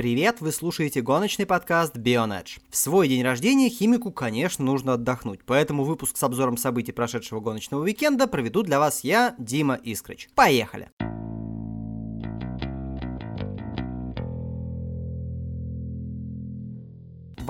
Привет, 0.00 0.40
вы 0.40 0.50
слушаете 0.50 1.02
гоночный 1.02 1.44
подкаст 1.44 1.94
Bionedge. 1.94 2.58
В 2.70 2.76
свой 2.78 3.06
день 3.06 3.22
рождения 3.22 3.68
химику, 3.68 4.10
конечно, 4.10 4.64
нужно 4.64 4.94
отдохнуть, 4.94 5.40
поэтому 5.44 5.84
выпуск 5.84 6.16
с 6.16 6.22
обзором 6.22 6.56
событий 6.56 6.92
прошедшего 6.92 7.40
гоночного 7.40 7.82
уикенда 7.82 8.26
проведу 8.26 8.62
для 8.62 8.78
вас 8.78 9.04
я, 9.04 9.34
Дима 9.36 9.74
Искрыч. 9.74 10.30
Поехали! 10.34 10.88